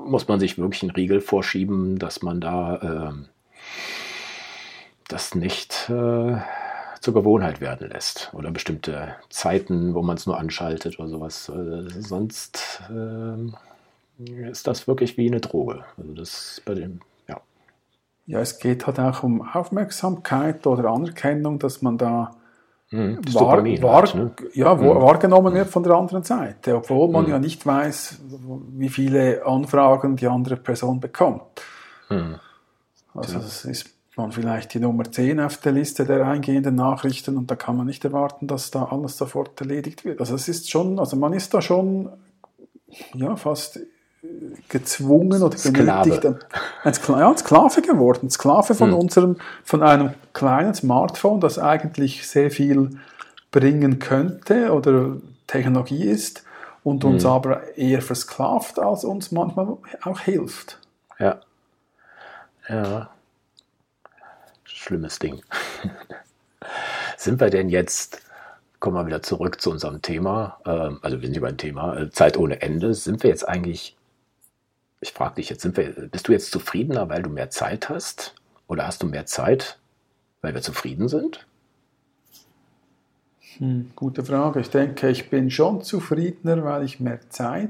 muss 0.08 0.28
man 0.28 0.40
sich 0.40 0.58
wirklich 0.58 0.82
einen 0.82 0.96
Riegel 0.96 1.22
vorschieben, 1.22 2.00
dass 2.00 2.24
man 2.24 2.42
da 2.42 3.12
ähm, 3.12 3.28
das 5.08 5.36
nicht 5.36 5.90
äh, 5.90 6.38
zur 7.00 7.14
Gewohnheit 7.14 7.62
werden 7.62 7.90
lässt. 7.90 8.32
Oder 8.34 8.52
bestimmte 8.52 9.16
Zeiten, 9.30 9.94
wo 9.94 10.02
man 10.02 10.18
es 10.18 10.26
nur 10.26 10.38
anschaltet 10.38 11.00
oder 11.00 11.10
sowas. 11.10 11.50
Äh, 11.50 12.02
sonst 12.02 12.82
äh, 12.90 14.50
ist 14.50 14.68
das 14.68 14.88
wirklich 14.88 15.18
wie 15.18 15.28
eine 15.28 15.42
Droge. 15.42 15.84
Also 15.98 16.14
das 16.14 16.62
bei 16.66 16.74
dem, 16.74 17.02
ja. 17.28 17.40
Ja, 18.26 18.40
es 18.40 18.60
geht 18.60 18.88
halt 18.88 19.00
auch 19.00 19.24
um 19.24 19.48
Aufmerksamkeit 19.48 20.66
oder 20.66 20.90
Anerkennung, 20.90 21.60
dass 21.60 21.82
man 21.82 21.98
da 21.98 22.32
hm, 22.90 23.20
wahr, 23.34 23.64
wahr, 23.82 24.02
halt, 24.02 24.16
ne? 24.16 24.32
ja, 24.54 24.78
hm. 24.78 24.88
wahrgenommen 24.88 25.54
wird 25.54 25.70
von 25.70 25.84
der 25.84 25.96
anderen 25.96 26.24
Seite, 26.24 26.76
obwohl 26.76 27.10
man 27.10 27.26
hm. 27.26 27.32
ja 27.32 27.40
nicht 27.40 27.66
weiß, 27.66 28.20
wie 28.74 28.90
viele 28.90 29.46
Anfragen 29.46 30.16
die 30.16 30.28
andere 30.28 30.56
Person 30.56 31.00
bekommt. 31.00 31.62
Hm. 32.08 32.40
Also 33.14 33.40
das 33.40 33.66
ist 33.66 33.95
man 34.18 34.32
vielleicht 34.32 34.74
die 34.74 34.80
Nummer 34.80 35.10
10 35.12 35.40
auf 35.40 35.58
der 35.58 35.72
Liste 35.72 36.06
der 36.06 36.26
eingehenden 36.26 36.76
Nachrichten 36.76 37.38
und 37.38 37.52
da 37.52 37.56
kann 37.56 37.78
man 37.78 37.86
nicht 37.86 38.06
erwarten, 38.06 38.48
dass 38.48 38.72
da 38.72 38.86
alles 38.86 39.18
sofort 39.18 39.60
erledigt 39.60 40.06
wird. 40.06 40.20
Also 40.20 40.36
es 40.36 40.48
ist 40.48 40.70
schon, 40.70 41.00
also 41.00 41.18
man 41.18 41.34
ist 41.34 41.54
da 41.54 41.62
schon 41.62 42.10
ja, 43.14 43.36
fast 43.36 43.80
gezwungen 44.70 45.44
oder 45.44 45.56
genötigt, 45.56 46.26
ein, 46.26 46.40
ein, 46.84 46.94
ja, 47.08 47.30
ein 47.30 47.38
Sklave 47.38 47.82
geworden, 47.82 48.28
ein 48.28 48.30
Sklave 48.32 48.74
von 48.74 48.92
hm. 48.92 48.98
unserem, 48.98 49.38
von 49.64 49.84
einem 49.84 50.14
kleinen 50.34 50.74
Smartphone, 50.74 51.40
das 51.40 51.60
eigentlich 51.60 52.28
sehr 52.28 52.50
viel 52.50 52.92
bringen 53.52 54.00
könnte 54.00 54.72
oder 54.74 55.18
Technologie 55.48 56.06
ist 56.06 56.44
und 56.84 57.04
uns 57.04 57.24
hm. 57.24 57.32
aber 57.32 57.78
eher 57.78 58.02
versklavt, 58.02 58.80
als 58.80 59.04
uns 59.04 59.32
manchmal 59.32 59.78
auch 60.04 60.20
hilft. 60.22 60.80
Ja. 61.20 61.40
Ja 62.68 63.10
schlimmes 64.86 65.20
Ding. 65.20 65.42
sind 67.18 67.40
wir 67.40 67.50
denn 67.50 67.70
jetzt, 67.70 68.22
kommen 68.80 68.96
wir 68.96 69.06
wieder 69.06 69.22
zurück 69.22 69.60
zu 69.60 69.72
unserem 69.72 70.02
Thema, 70.02 70.60
äh, 70.66 70.92
also 71.02 71.22
wir 71.22 71.28
sind 71.28 71.38
über 71.38 71.48
ein 71.48 71.58
Thema, 71.58 71.98
äh, 71.98 72.10
Zeit 72.12 72.38
ohne 72.38 72.62
Ende, 72.62 72.94
sind 72.94 73.24
wir 73.24 73.30
jetzt 73.30 73.48
eigentlich, 73.48 73.98
ich 75.02 75.12
frage 75.12 75.36
dich 75.36 75.50
jetzt, 75.50 75.62
sind 75.62 75.76
wir, 75.78 75.92
bist 76.10 76.28
du 76.28 76.32
jetzt 76.32 76.52
zufriedener, 76.52 77.10
weil 77.10 77.24
du 77.24 77.30
mehr 77.30 77.50
Zeit 77.50 77.90
hast? 77.90 78.36
Oder 78.68 78.88
hast 78.88 79.04
du 79.04 79.08
mehr 79.08 79.26
Zeit, 79.26 79.78
weil 80.42 80.54
wir 80.56 80.62
zufrieden 80.62 81.08
sind? 81.08 81.46
Hm, 83.58 83.92
gute 83.96 84.24
Frage. 84.24 84.60
Ich 84.60 84.70
denke, 84.70 85.10
ich 85.10 85.30
bin 85.30 85.52
schon 85.52 85.82
zufriedener, 85.82 86.64
weil 86.64 86.84
ich 86.84 87.00
mehr 87.00 87.20
Zeit, 87.30 87.70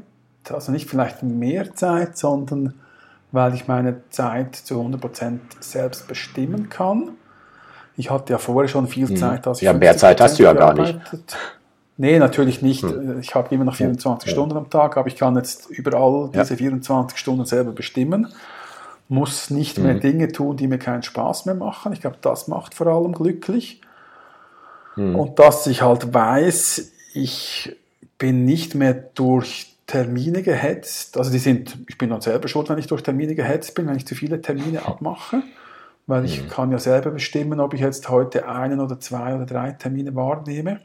also 0.49 0.71
nicht 0.71 0.89
vielleicht 0.89 1.21
mehr 1.23 1.75
Zeit, 1.75 2.17
sondern 2.17 2.75
weil 3.31 3.53
ich 3.53 3.67
meine 3.67 4.01
Zeit 4.09 4.55
zu 4.55 4.81
100% 4.81 5.39
selbst 5.59 6.07
bestimmen 6.07 6.69
kann. 6.69 7.11
Ich 7.97 8.09
hatte 8.09 8.33
ja 8.33 8.37
vorher 8.37 8.67
schon 8.67 8.87
viel 8.87 9.07
hm. 9.07 9.17
Zeit. 9.17 9.47
Als 9.47 9.61
ja, 9.61 9.73
mehr 9.73 9.97
Zeit 9.97 10.21
hast 10.21 10.39
du 10.39 10.43
ja 10.43 10.53
gar 10.53 10.73
nicht. 10.73 10.99
Nee, 11.97 12.19
natürlich 12.19 12.61
nicht. 12.61 12.83
Hm. 12.83 13.19
Ich 13.19 13.35
habe 13.35 13.53
immer 13.53 13.63
noch 13.63 13.75
24 13.75 14.27
ja. 14.27 14.33
Stunden 14.33 14.57
am 14.57 14.69
Tag, 14.69 14.97
aber 14.97 15.07
ich 15.07 15.15
kann 15.15 15.35
jetzt 15.35 15.69
überall 15.69 16.29
diese 16.33 16.53
ja. 16.53 16.57
24 16.57 17.17
Stunden 17.17 17.45
selber 17.45 17.71
bestimmen. 17.71 18.27
Muss 19.07 19.49
nicht 19.49 19.77
mehr 19.77 19.93
hm. 19.93 20.01
Dinge 20.01 20.31
tun, 20.31 20.57
die 20.57 20.67
mir 20.67 20.79
keinen 20.79 21.03
Spaß 21.03 21.45
mehr 21.45 21.55
machen. 21.55 21.93
Ich 21.93 22.01
glaube, 22.01 22.17
das 22.21 22.47
macht 22.47 22.73
vor 22.73 22.87
allem 22.87 23.13
glücklich. 23.13 23.81
Hm. 24.95 25.15
Und 25.15 25.39
dass 25.39 25.67
ich 25.67 25.81
halt 25.81 26.13
weiß, 26.13 26.91
ich 27.13 27.75
bin 28.17 28.45
nicht 28.45 28.75
mehr 28.75 28.93
durch 28.93 29.74
Termine 29.87 30.41
gehetzt. 30.41 31.17
Also 31.17 31.31
die 31.31 31.39
sind, 31.39 31.77
ich 31.87 31.97
bin 31.97 32.09
dann 32.09 32.21
selber 32.21 32.47
schuld, 32.47 32.69
wenn 32.69 32.79
ich 32.79 32.87
durch 32.87 33.03
Termine 33.03 33.35
gehetzt 33.35 33.75
bin, 33.75 33.87
wenn 33.87 33.97
ich 33.97 34.07
zu 34.07 34.15
viele 34.15 34.41
Termine 34.41 34.85
abmache, 34.85 35.43
weil 36.07 36.25
ich 36.25 36.43
mhm. 36.43 36.49
kann 36.49 36.71
ja 36.71 36.79
selber 36.79 37.11
bestimmen, 37.11 37.59
ob 37.59 37.73
ich 37.73 37.81
jetzt 37.81 38.09
heute 38.09 38.47
einen 38.47 38.79
oder 38.79 38.99
zwei 38.99 39.35
oder 39.35 39.45
drei 39.45 39.71
Termine 39.71 40.15
wahrnehme. 40.15 40.81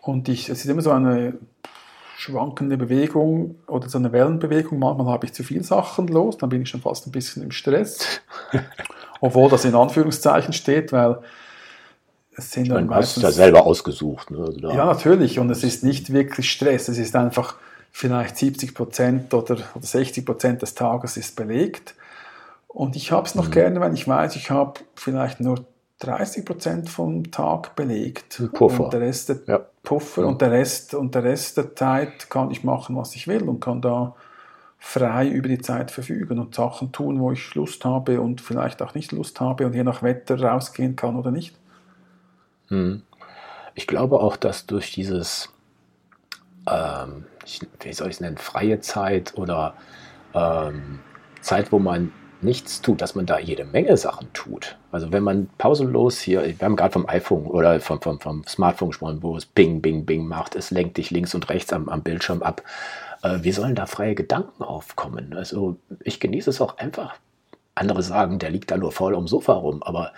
Und 0.00 0.28
ich, 0.28 0.48
es 0.48 0.64
ist 0.64 0.66
immer 0.66 0.82
so 0.82 0.90
eine 0.90 1.34
schwankende 2.16 2.76
Bewegung 2.76 3.56
oder 3.66 3.88
so 3.88 3.98
eine 3.98 4.12
Wellenbewegung. 4.12 4.78
Manchmal 4.78 5.06
habe 5.06 5.26
ich 5.26 5.32
zu 5.32 5.44
viele 5.44 5.62
Sachen 5.62 6.08
los, 6.08 6.38
dann 6.38 6.50
bin 6.50 6.62
ich 6.62 6.68
schon 6.68 6.80
fast 6.80 7.06
ein 7.06 7.12
bisschen 7.12 7.42
im 7.42 7.52
Stress. 7.52 8.20
Obwohl 9.20 9.48
das 9.48 9.64
in 9.64 9.74
Anführungszeichen 9.76 10.52
steht, 10.52 10.92
weil 10.92 11.18
es 12.36 12.50
sind 12.50 12.68
dann 12.68 12.86
meistens... 12.86 13.22
Hast 13.22 13.36
du 13.36 13.40
ja 13.40 13.44
selber 13.44 13.66
ausgesucht. 13.66 14.32
Ne? 14.32 14.38
Also 14.38 14.58
ja, 14.70 14.86
natürlich. 14.86 15.38
Und 15.38 15.50
es 15.50 15.62
ist 15.62 15.84
nicht 15.84 16.12
wirklich 16.12 16.50
Stress. 16.50 16.88
Es 16.88 16.98
ist 16.98 17.14
einfach 17.14 17.56
vielleicht 17.92 18.36
70 18.38 18.74
Prozent 18.74 19.32
oder, 19.34 19.58
oder 19.74 19.86
60 19.86 20.24
Prozent 20.26 20.62
des 20.62 20.74
Tages 20.74 21.16
ist 21.16 21.36
belegt. 21.36 21.94
Und 22.66 22.96
ich 22.96 23.12
habe 23.12 23.26
es 23.26 23.34
noch 23.34 23.48
mhm. 23.48 23.52
gerne, 23.52 23.80
wenn 23.80 23.94
ich 23.94 24.08
weiß, 24.08 24.34
ich 24.34 24.50
habe 24.50 24.80
vielleicht 24.94 25.40
nur 25.40 25.64
30 26.00 26.44
Prozent 26.44 26.90
vom 26.90 27.30
Tag 27.30 27.76
belegt. 27.76 28.42
Puffer. 28.54 28.84
Und 28.84 28.92
der 28.92 29.00
Rest 29.02 29.28
der 29.28 29.36
ja. 29.46 29.60
Puffer 29.82 30.22
ja. 30.22 30.28
und 30.28 30.40
der 30.40 30.50
Rest 30.50 30.94
und 30.94 31.14
der 31.14 31.22
Rest 31.22 31.58
der 31.58 31.76
Zeit 31.76 32.30
kann 32.30 32.50
ich 32.50 32.64
machen, 32.64 32.96
was 32.96 33.14
ich 33.14 33.28
will 33.28 33.48
und 33.48 33.60
kann 33.60 33.82
da 33.82 34.16
frei 34.78 35.28
über 35.28 35.48
die 35.48 35.60
Zeit 35.60 35.92
verfügen 35.92 36.40
und 36.40 36.56
Sachen 36.56 36.90
tun, 36.90 37.20
wo 37.20 37.30
ich 37.30 37.54
Lust 37.54 37.84
habe 37.84 38.20
und 38.20 38.40
vielleicht 38.40 38.82
auch 38.82 38.94
nicht 38.94 39.12
Lust 39.12 39.40
habe 39.40 39.64
und 39.64 39.74
je 39.74 39.84
nach 39.84 40.02
Wetter 40.02 40.42
rausgehen 40.42 40.96
kann 40.96 41.14
oder 41.14 41.30
nicht. 41.30 41.56
Mhm. 42.68 43.02
Ich 43.74 43.86
glaube 43.86 44.18
auch, 44.18 44.36
dass 44.36 44.66
durch 44.66 44.92
dieses 44.92 45.50
ähm, 46.68 47.26
wie 47.80 47.92
soll 47.92 48.08
ich 48.08 48.14
es 48.14 48.20
nennen, 48.20 48.38
freie 48.38 48.80
Zeit 48.80 49.36
oder 49.36 49.74
ähm, 50.34 51.00
Zeit, 51.40 51.72
wo 51.72 51.78
man 51.78 52.12
nichts 52.42 52.82
tut, 52.82 53.00
dass 53.00 53.14
man 53.14 53.26
da 53.26 53.38
jede 53.38 53.64
Menge 53.64 53.96
Sachen 53.96 54.32
tut. 54.32 54.76
Also 54.90 55.12
wenn 55.12 55.22
man 55.22 55.48
pausenlos 55.58 56.20
hier, 56.20 56.44
wir 56.44 56.64
haben 56.64 56.76
gerade 56.76 56.92
vom 56.92 57.08
iPhone 57.08 57.46
oder 57.46 57.80
vom, 57.80 58.00
vom, 58.00 58.20
vom 58.20 58.44
Smartphone 58.46 58.88
gesprochen, 58.88 59.22
wo 59.22 59.36
es 59.36 59.46
Bing, 59.46 59.80
Bing, 59.80 60.04
Bing 60.04 60.26
macht, 60.26 60.56
es 60.56 60.70
lenkt 60.70 60.96
dich 60.96 61.10
links 61.10 61.34
und 61.34 61.48
rechts 61.48 61.72
am, 61.72 61.88
am 61.88 62.02
Bildschirm 62.02 62.42
ab. 62.42 62.62
Äh, 63.22 63.38
wie 63.42 63.52
sollen 63.52 63.74
da 63.74 63.86
freie 63.86 64.14
Gedanken 64.14 64.62
aufkommen? 64.62 65.34
Also 65.34 65.76
ich 66.00 66.20
genieße 66.20 66.50
es 66.50 66.60
auch 66.60 66.78
einfach. 66.78 67.14
Andere 67.74 68.02
sagen, 68.02 68.38
der 68.38 68.50
liegt 68.50 68.70
da 68.70 68.76
nur 68.76 68.92
faul 68.92 69.16
am 69.16 69.28
Sofa 69.28 69.54
rum, 69.54 69.82
aber 69.82 70.12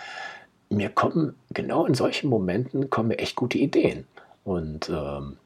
mir 0.71 0.89
kommen 0.89 1.35
genau 1.51 1.87
in 1.87 1.95
solchen 1.95 2.29
Momenten 2.29 2.91
kommen 2.91 3.09
mir 3.09 3.19
echt 3.19 3.37
gute 3.37 3.59
Ideen. 3.59 4.07
Und 4.45 4.89
ähm, 4.89 5.37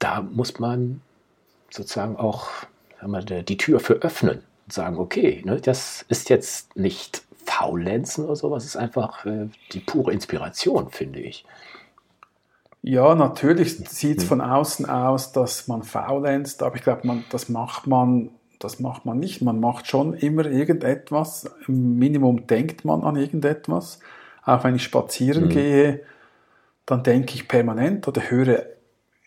da 0.00 0.22
muss 0.22 0.58
man 0.58 1.00
sozusagen 1.70 2.16
auch 2.16 2.48
wir, 3.00 3.42
die 3.42 3.56
Tür 3.56 3.78
für 3.78 3.94
öffnen 3.94 4.38
und 4.66 4.72
sagen, 4.72 4.98
okay, 4.98 5.42
ne, 5.44 5.60
das 5.60 6.04
ist 6.08 6.28
jetzt 6.28 6.76
nicht 6.76 7.22
Faulenzen 7.46 8.24
oder 8.24 8.36
sowas, 8.36 8.64
es 8.64 8.70
ist 8.70 8.76
einfach 8.76 9.24
äh, 9.24 9.48
die 9.72 9.80
pure 9.80 10.12
Inspiration, 10.12 10.90
finde 10.90 11.20
ich. 11.20 11.44
Ja, 12.82 13.14
natürlich 13.14 13.76
sieht 13.88 14.18
es 14.18 14.22
hm. 14.24 14.28
von 14.28 14.40
außen 14.40 14.88
aus, 14.88 15.32
dass 15.32 15.68
man 15.68 15.82
faulenzt, 15.82 16.62
aber 16.62 16.76
ich 16.76 16.82
glaube, 16.82 17.22
das 17.30 17.48
macht 17.48 17.86
man, 17.86 18.30
das 18.58 18.80
macht 18.80 19.04
man 19.04 19.18
nicht. 19.18 19.42
Man 19.42 19.60
macht 19.60 19.86
schon 19.86 20.14
immer 20.14 20.46
irgendetwas. 20.46 21.50
Im 21.66 21.98
Minimum 21.98 22.46
denkt 22.46 22.84
man 22.84 23.02
an 23.02 23.16
irgendetwas. 23.16 24.00
Auch 24.44 24.64
wenn 24.64 24.76
ich 24.76 24.82
spazieren 24.82 25.44
mhm. 25.44 25.48
gehe, 25.50 26.00
dann 26.86 27.02
denke 27.02 27.34
ich 27.34 27.48
permanent 27.48 28.08
oder 28.08 28.30
höre 28.30 28.64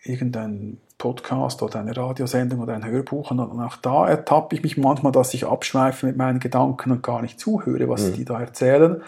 irgendein 0.04 0.78
Podcast 0.98 1.62
oder 1.62 1.80
eine 1.80 1.96
Radiosendung 1.96 2.60
oder 2.62 2.74
ein 2.74 2.86
Hörbuch 2.86 3.32
und 3.32 3.40
auch 3.40 3.78
da 3.78 4.08
ertappe 4.08 4.56
ich 4.56 4.64
mich 4.64 4.78
manchmal, 4.78 5.12
dass 5.12 5.34
ich 5.34 5.46
abschweife 5.46 6.06
mit 6.06 6.18
meinen 6.18 6.40
Gedanken 6.40 6.92
und 6.92 7.04
gar 7.04 7.22
nicht 7.22 7.40
zuhöre, 7.40 7.90
was 7.90 8.04
mhm. 8.04 8.14
die 8.14 8.26
da 8.26 8.40
erzählen. 8.40 9.02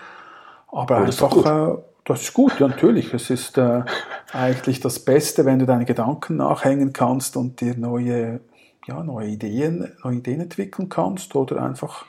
Aber 0.68 0.98
oh, 0.98 1.04
einfach, 1.04 1.36
ist 1.38 1.46
äh, 1.46 1.76
das 2.06 2.22
ist 2.22 2.34
gut, 2.34 2.60
ja, 2.60 2.68
natürlich. 2.68 3.14
Es 3.14 3.30
ist 3.30 3.58
äh, 3.58 3.84
eigentlich 4.32 4.80
das 4.80 5.00
Beste, 5.00 5.46
wenn 5.46 5.60
du 5.60 5.66
deine 5.66 5.86
Gedanken 5.86 6.38
nachhängen 6.38 6.94
kannst 6.94 7.36
und 7.36 7.62
dir 7.62 7.76
neue, 7.76 8.42
ja, 8.86 9.04
neue 9.04 9.28
Ideen, 9.28 9.92
neue 10.04 10.18
Ideen 10.18 10.42
entwickeln 10.42 10.88
kannst 10.88 11.36
oder 11.36 11.64
einfach 11.64 12.06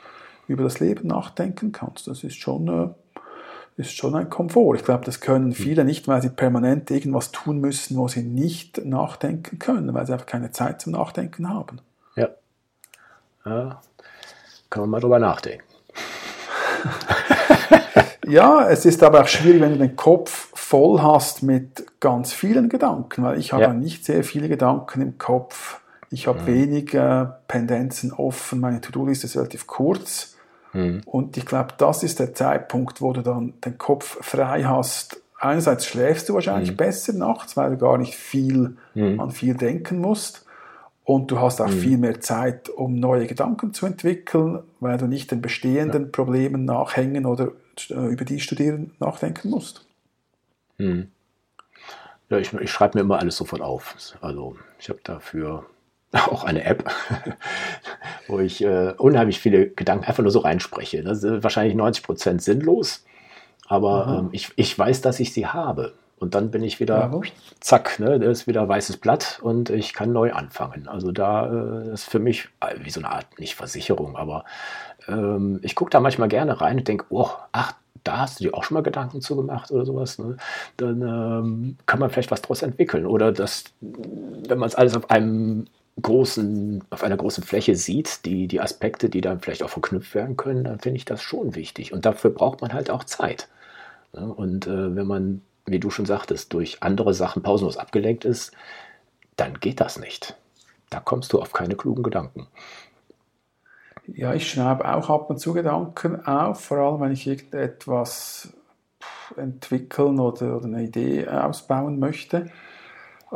über 0.48 0.64
das 0.64 0.80
Leben 0.80 1.08
nachdenken 1.08 1.72
kannst. 1.72 2.08
Das 2.08 2.24
ist 2.24 2.36
schon, 2.36 2.68
äh, 2.68 2.88
ist 3.76 3.96
schon 3.96 4.14
ein 4.14 4.30
Komfort. 4.30 4.76
Ich 4.76 4.84
glaube, 4.84 5.04
das 5.04 5.20
können 5.20 5.52
viele 5.52 5.84
nicht, 5.84 6.08
weil 6.08 6.22
sie 6.22 6.30
permanent 6.30 6.90
irgendwas 6.90 7.30
tun 7.30 7.60
müssen, 7.60 7.96
wo 7.96 8.08
sie 8.08 8.22
nicht 8.22 8.84
nachdenken 8.84 9.58
können, 9.58 9.92
weil 9.92 10.06
sie 10.06 10.14
einfach 10.14 10.26
keine 10.26 10.50
Zeit 10.50 10.80
zum 10.80 10.92
Nachdenken 10.92 11.48
haben. 11.48 11.80
Ja. 12.16 12.30
ja. 13.44 13.80
Kann 14.70 14.80
man 14.82 14.90
mal 14.90 15.00
drüber 15.00 15.18
nachdenken. 15.18 15.62
ja, 18.26 18.68
es 18.68 18.86
ist 18.86 19.02
aber 19.02 19.22
auch 19.22 19.28
schwierig, 19.28 19.60
wenn 19.60 19.72
du 19.72 19.78
den 19.78 19.96
Kopf 19.96 20.50
voll 20.54 21.02
hast 21.02 21.42
mit 21.42 21.86
ganz 22.00 22.32
vielen 22.32 22.68
Gedanken, 22.68 23.24
weil 23.24 23.38
ich 23.38 23.52
habe 23.52 23.62
ja. 23.62 23.72
nicht 23.72 24.04
sehr 24.04 24.24
viele 24.24 24.48
Gedanken 24.48 25.02
im 25.02 25.18
Kopf. 25.18 25.80
Ich 26.10 26.26
habe 26.26 26.40
mhm. 26.40 26.46
wenig 26.46 26.94
äh, 26.94 27.26
Pendenzen 27.46 28.12
offen, 28.12 28.60
meine 28.60 28.80
To-Do-Liste 28.80 29.26
ist 29.26 29.36
relativ 29.36 29.66
kurz. 29.66 30.35
Mhm. 30.76 31.00
Und 31.06 31.36
ich 31.36 31.46
glaube, 31.46 31.74
das 31.78 32.02
ist 32.02 32.20
der 32.20 32.34
Zeitpunkt, 32.34 33.00
wo 33.00 33.12
du 33.12 33.22
dann 33.22 33.54
den 33.64 33.78
Kopf 33.78 34.18
frei 34.20 34.64
hast. 34.64 35.22
Einerseits 35.38 35.86
schläfst 35.86 36.28
du 36.28 36.34
wahrscheinlich 36.34 36.72
mhm. 36.72 36.76
besser 36.76 37.12
nachts, 37.14 37.56
weil 37.56 37.70
du 37.70 37.78
gar 37.78 37.98
nicht 37.98 38.14
viel 38.14 38.76
mhm. 38.94 39.18
an 39.18 39.30
viel 39.30 39.54
denken 39.54 39.98
musst. 39.98 40.44
Und 41.04 41.30
du 41.30 41.40
hast 41.40 41.60
auch 41.60 41.68
mhm. 41.68 41.80
viel 41.80 41.98
mehr 41.98 42.20
Zeit, 42.20 42.68
um 42.68 42.96
neue 42.96 43.26
Gedanken 43.26 43.72
zu 43.72 43.86
entwickeln, 43.86 44.60
weil 44.80 44.98
du 44.98 45.06
nicht 45.06 45.30
den 45.30 45.40
bestehenden 45.40 46.04
ja. 46.04 46.08
Problemen 46.10 46.64
nachhängen 46.64 47.26
oder 47.26 47.52
äh, 47.90 47.94
über 47.94 48.24
die 48.24 48.40
studieren 48.40 48.92
nachdenken 48.98 49.50
musst. 49.50 49.86
Mhm. 50.78 51.08
Ja, 52.28 52.38
ich, 52.38 52.52
ich 52.52 52.70
schreibe 52.70 52.98
mir 52.98 53.02
immer 53.02 53.18
alles 53.18 53.36
sofort 53.36 53.62
auf. 53.62 53.94
Also 54.20 54.56
ich 54.78 54.88
habe 54.88 54.98
dafür 55.04 55.64
auch 56.12 56.44
eine 56.44 56.64
App, 56.64 56.90
wo 58.28 58.40
ich 58.40 58.62
äh, 58.62 58.94
unheimlich 58.98 59.40
viele 59.40 59.68
Gedanken 59.68 60.04
einfach 60.04 60.22
nur 60.22 60.32
so 60.32 60.40
reinspreche. 60.40 61.02
Das 61.02 61.22
ist 61.22 61.42
wahrscheinlich 61.42 61.74
90 61.74 62.04
Prozent 62.04 62.42
sinnlos, 62.42 63.04
aber 63.66 64.20
ähm, 64.20 64.28
ich, 64.32 64.52
ich 64.56 64.78
weiß, 64.78 65.00
dass 65.00 65.20
ich 65.20 65.32
sie 65.32 65.46
habe. 65.46 65.92
Und 66.18 66.34
dann 66.34 66.50
bin 66.50 66.62
ich 66.62 66.80
wieder, 66.80 67.10
ja. 67.12 67.20
zack, 67.60 68.00
ne, 68.00 68.18
das 68.18 68.38
ist 68.38 68.46
wieder 68.46 68.66
weißes 68.66 68.96
Blatt 68.96 69.38
und 69.42 69.68
ich 69.68 69.92
kann 69.92 70.12
neu 70.12 70.32
anfangen. 70.32 70.88
Also 70.88 71.12
da 71.12 71.82
äh, 71.82 71.92
ist 71.92 72.04
für 72.04 72.20
mich 72.20 72.48
äh, 72.60 72.74
wie 72.82 72.90
so 72.90 73.00
eine 73.00 73.10
Art, 73.10 73.38
nicht 73.38 73.54
Versicherung, 73.54 74.16
aber 74.16 74.44
ähm, 75.08 75.60
ich 75.62 75.74
gucke 75.74 75.90
da 75.90 76.00
manchmal 76.00 76.28
gerne 76.28 76.58
rein 76.58 76.78
und 76.78 76.88
denke, 76.88 77.04
oh, 77.10 77.28
ach, 77.52 77.74
da 78.02 78.18
hast 78.18 78.40
du 78.40 78.44
dir 78.44 78.54
auch 78.54 78.64
schon 78.64 78.76
mal 78.76 78.82
Gedanken 78.82 79.20
zu 79.20 79.36
gemacht 79.36 79.70
oder 79.70 79.84
sowas, 79.84 80.18
ne? 80.18 80.36
dann 80.76 81.02
ähm, 81.02 81.76
kann 81.84 81.98
man 81.98 82.08
vielleicht 82.08 82.30
was 82.30 82.40
daraus 82.40 82.62
entwickeln. 82.62 83.04
Oder 83.04 83.32
das, 83.32 83.64
wenn 83.80 84.58
man 84.58 84.68
es 84.68 84.74
alles 84.74 84.96
auf 84.96 85.10
einem 85.10 85.66
großen, 86.00 86.84
auf 86.90 87.02
einer 87.02 87.16
großen 87.16 87.42
Fläche 87.42 87.74
sieht, 87.74 88.24
die, 88.26 88.48
die 88.48 88.60
Aspekte, 88.60 89.08
die 89.08 89.20
dann 89.20 89.40
vielleicht 89.40 89.62
auch 89.62 89.70
verknüpft 89.70 90.14
werden 90.14 90.36
können, 90.36 90.64
dann 90.64 90.78
finde 90.78 90.98
ich 90.98 91.04
das 91.04 91.22
schon 91.22 91.54
wichtig. 91.54 91.92
Und 91.92 92.04
dafür 92.04 92.30
braucht 92.30 92.60
man 92.60 92.72
halt 92.72 92.90
auch 92.90 93.04
Zeit. 93.04 93.48
Und 94.12 94.66
äh, 94.66 94.94
wenn 94.94 95.06
man 95.06 95.42
wie 95.66 95.80
du 95.80 95.90
schon 95.90 96.06
sagtest, 96.06 96.52
durch 96.52 96.82
andere 96.82 97.12
Sachen 97.12 97.42
pausenlos 97.42 97.76
abgelenkt 97.76 98.24
ist, 98.24 98.52
dann 99.34 99.60
geht 99.60 99.80
das 99.80 99.98
nicht. 99.98 100.36
Da 100.88 101.00
kommst 101.00 101.32
du 101.32 101.40
auf 101.40 101.52
keine 101.52 101.74
klugen 101.74 102.04
Gedanken. 102.04 102.46
Ja, 104.06 104.32
ich 104.34 104.48
schreibe 104.48 104.88
auch 104.88 105.10
ab 105.10 105.28
und 105.28 105.38
zu 105.38 105.52
Gedanken 105.52 106.24
auf, 106.24 106.60
vor 106.60 106.78
allem 106.78 107.00
wenn 107.00 107.12
ich 107.12 107.26
irgendetwas 107.26 108.52
entwickeln 109.36 110.20
oder, 110.20 110.56
oder 110.56 110.66
eine 110.66 110.84
Idee 110.84 111.26
ausbauen 111.26 111.98
möchte. 111.98 112.50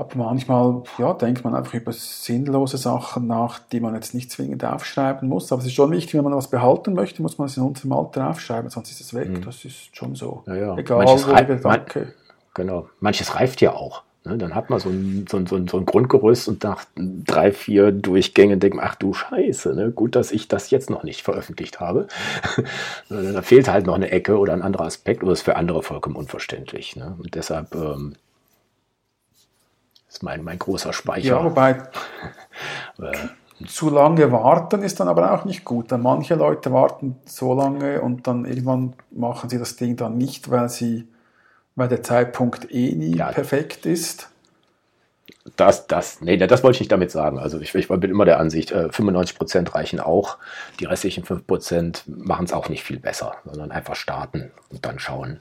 Aber 0.00 0.16
manchmal 0.16 0.82
ja, 0.96 1.12
denkt 1.12 1.44
man 1.44 1.54
einfach 1.54 1.74
über 1.74 1.92
sinnlose 1.92 2.78
Sachen 2.78 3.26
nach, 3.26 3.58
die 3.58 3.80
man 3.80 3.94
jetzt 3.94 4.14
nicht 4.14 4.30
zwingend 4.32 4.64
aufschreiben 4.64 5.28
muss. 5.28 5.52
Aber 5.52 5.60
es 5.60 5.66
ist 5.66 5.74
schon 5.74 5.90
wichtig, 5.90 6.14
wenn 6.14 6.24
man 6.24 6.34
was 6.34 6.48
behalten 6.48 6.94
möchte, 6.94 7.20
muss 7.20 7.36
man 7.36 7.48
es 7.48 7.58
in 7.58 7.64
unserem 7.64 7.92
Alter 7.92 8.30
aufschreiben, 8.30 8.70
sonst 8.70 8.90
ist 8.90 9.02
es 9.02 9.12
weg. 9.12 9.28
Mhm. 9.28 9.44
Das 9.44 9.62
ist 9.62 9.94
schon 9.94 10.14
so. 10.14 10.42
Ja, 10.46 10.54
ja. 10.54 10.76
Egal, 10.78 11.04
Manches 11.04 11.28
wo. 11.28 11.68
Man 11.68 11.84
Genau. 12.54 12.88
Manches 13.00 13.34
reift 13.34 13.60
ja 13.60 13.74
auch. 13.74 14.02
Ne? 14.24 14.38
Dann 14.38 14.54
hat 14.54 14.70
man 14.70 14.80
so 14.80 14.88
ein, 14.88 15.26
so, 15.28 15.36
ein, 15.36 15.46
so, 15.46 15.56
ein, 15.56 15.68
so 15.68 15.76
ein 15.76 15.84
Grundgerüst 15.84 16.48
und 16.48 16.64
nach 16.64 16.86
drei, 16.96 17.52
vier 17.52 17.92
Durchgängen 17.92 18.58
denkt 18.58 18.78
man, 18.78 18.86
ach 18.86 18.94
du 18.94 19.12
Scheiße, 19.12 19.74
ne? 19.74 19.90
gut, 19.90 20.16
dass 20.16 20.32
ich 20.32 20.48
das 20.48 20.70
jetzt 20.70 20.88
noch 20.88 21.02
nicht 21.02 21.20
veröffentlicht 21.20 21.78
habe. 21.78 22.08
da 23.10 23.42
fehlt 23.42 23.68
halt 23.68 23.84
noch 23.84 23.96
eine 23.96 24.10
Ecke 24.10 24.38
oder 24.38 24.54
ein 24.54 24.62
anderer 24.62 24.86
Aspekt 24.86 25.22
oder 25.22 25.32
ist 25.32 25.42
für 25.42 25.56
andere 25.56 25.82
vollkommen 25.82 26.16
unverständlich. 26.16 26.96
Ne? 26.96 27.16
Und 27.18 27.34
deshalb 27.34 27.74
ähm, 27.74 28.14
ist 30.10 30.22
mein, 30.22 30.42
mein 30.42 30.58
großer 30.58 30.92
Speicher. 30.92 31.28
Ja, 31.28 31.44
wobei 31.44 31.70
äh, 32.98 33.66
zu 33.66 33.90
lange 33.90 34.32
warten 34.32 34.82
ist 34.82 35.00
dann 35.00 35.08
aber 35.08 35.32
auch 35.32 35.44
nicht 35.44 35.64
gut. 35.64 35.90
Denn 35.90 36.02
manche 36.02 36.34
Leute 36.34 36.72
warten 36.72 37.16
so 37.24 37.54
lange 37.54 38.00
und 38.00 38.26
dann 38.26 38.44
irgendwann 38.44 38.94
machen 39.10 39.48
sie 39.48 39.58
das 39.58 39.76
Ding 39.76 39.96
dann 39.96 40.18
nicht, 40.18 40.50
weil 40.50 40.68
sie 40.68 41.08
weil 41.76 41.88
der 41.88 42.02
Zeitpunkt 42.02 42.70
eh 42.70 42.92
nie 42.92 43.16
ja. 43.16 43.32
perfekt 43.32 43.86
ist. 43.86 44.28
Das, 45.56 45.86
das, 45.86 46.20
nee, 46.20 46.36
das 46.36 46.62
wollte 46.62 46.76
ich 46.76 46.80
nicht 46.80 46.92
damit 46.92 47.10
sagen. 47.10 47.38
Also 47.38 47.58
ich, 47.60 47.74
ich 47.74 47.88
bin 47.88 48.10
immer 48.10 48.24
der 48.26 48.38
Ansicht, 48.38 48.72
äh, 48.72 48.88
95% 48.88 49.74
reichen 49.74 50.00
auch. 50.00 50.36
Die 50.78 50.84
restlichen 50.84 51.24
5% 51.24 52.02
machen 52.06 52.44
es 52.44 52.52
auch 52.52 52.68
nicht 52.68 52.84
viel 52.84 52.98
besser, 52.98 53.36
sondern 53.44 53.70
einfach 53.70 53.96
starten 53.96 54.50
und 54.68 54.84
dann 54.84 54.98
schauen. 54.98 55.40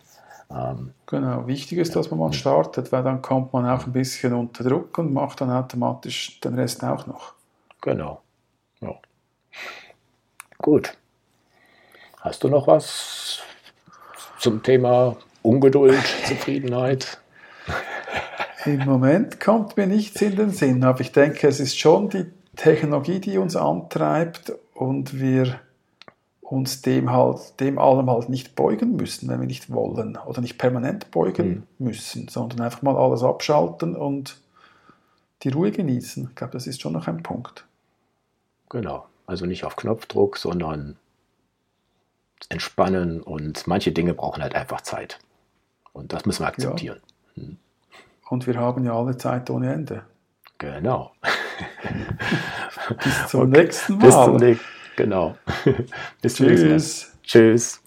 Ähm, 0.51 0.93
genau, 1.05 1.45
wichtig 1.47 1.77
ist, 1.77 1.95
dass 1.95 2.09
man 2.09 2.19
mal 2.19 2.33
startet, 2.33 2.91
weil 2.91 3.03
dann 3.03 3.21
kommt 3.21 3.53
man 3.53 3.67
auch 3.67 3.85
ein 3.85 3.93
bisschen 3.93 4.33
unter 4.33 4.63
Druck 4.63 4.97
und 4.97 5.13
macht 5.13 5.41
dann 5.41 5.51
automatisch 5.51 6.39
den 6.39 6.55
Rest 6.55 6.83
auch 6.83 7.05
noch. 7.05 7.33
Genau. 7.81 8.21
Ja. 8.81 8.95
Gut. 10.57 10.97
Hast 12.21 12.43
du 12.43 12.49
noch 12.49 12.67
was 12.67 13.39
zum 14.39 14.63
Thema 14.63 15.15
Ungeduld, 15.43 16.03
Zufriedenheit? 16.25 17.19
Im 18.65 18.83
Moment 18.85 19.39
kommt 19.39 19.77
mir 19.77 19.87
nichts 19.87 20.21
in 20.21 20.35
den 20.35 20.49
Sinn, 20.49 20.83
aber 20.83 20.99
ich 20.99 21.11
denke, 21.11 21.47
es 21.47 21.59
ist 21.59 21.79
schon 21.79 22.09
die 22.09 22.25
Technologie, 22.57 23.19
die 23.19 23.37
uns 23.37 23.55
antreibt 23.55 24.51
und 24.73 25.19
wir 25.19 25.61
uns 26.49 26.81
dem 26.81 27.11
halt, 27.11 27.59
dem 27.59 27.77
allem 27.77 28.09
halt 28.09 28.27
nicht 28.27 28.55
beugen 28.55 28.95
müssen, 28.95 29.29
wenn 29.29 29.39
wir 29.39 29.47
nicht 29.47 29.71
wollen 29.71 30.17
oder 30.17 30.41
nicht 30.41 30.57
permanent 30.57 31.11
beugen 31.11 31.67
mhm. 31.77 31.85
müssen, 31.85 32.27
sondern 32.27 32.61
einfach 32.61 32.81
mal 32.81 32.97
alles 32.97 33.23
abschalten 33.23 33.95
und 33.95 34.41
die 35.43 35.49
Ruhe 35.49 35.71
genießen. 35.71 36.29
Ich 36.29 36.35
glaube, 36.35 36.53
das 36.53 36.65
ist 36.65 36.81
schon 36.81 36.93
noch 36.93 37.07
ein 37.07 37.21
Punkt. 37.21 37.65
Genau. 38.69 39.05
Also 39.27 39.45
nicht 39.45 39.63
auf 39.63 39.75
Knopfdruck, 39.75 40.37
sondern 40.37 40.97
entspannen 42.49 43.21
und 43.21 43.67
manche 43.67 43.91
Dinge 43.91 44.15
brauchen 44.15 44.41
halt 44.41 44.55
einfach 44.55 44.81
Zeit. 44.81 45.19
Und 45.93 46.13
das 46.13 46.25
müssen 46.25 46.43
wir 46.43 46.47
akzeptieren. 46.47 46.99
Ja. 47.35 47.43
Hm. 47.43 47.57
Und 48.27 48.47
wir 48.47 48.55
haben 48.55 48.83
ja 48.85 48.97
alle 48.97 49.17
Zeit 49.17 49.51
ohne 49.51 49.71
Ende. 49.71 50.03
Genau. 50.57 51.11
Bis 53.03 53.27
zum 53.27 53.41
okay. 53.41 53.61
nächsten 53.61 53.97
Mal. 53.97 54.05
Bis 54.05 54.15
zum 54.15 54.35
nächsten 54.37 54.78
Genau. 54.99 55.37
Bis 56.21 56.35
Mal. 56.41 57.17
Tschüss. 57.23 57.81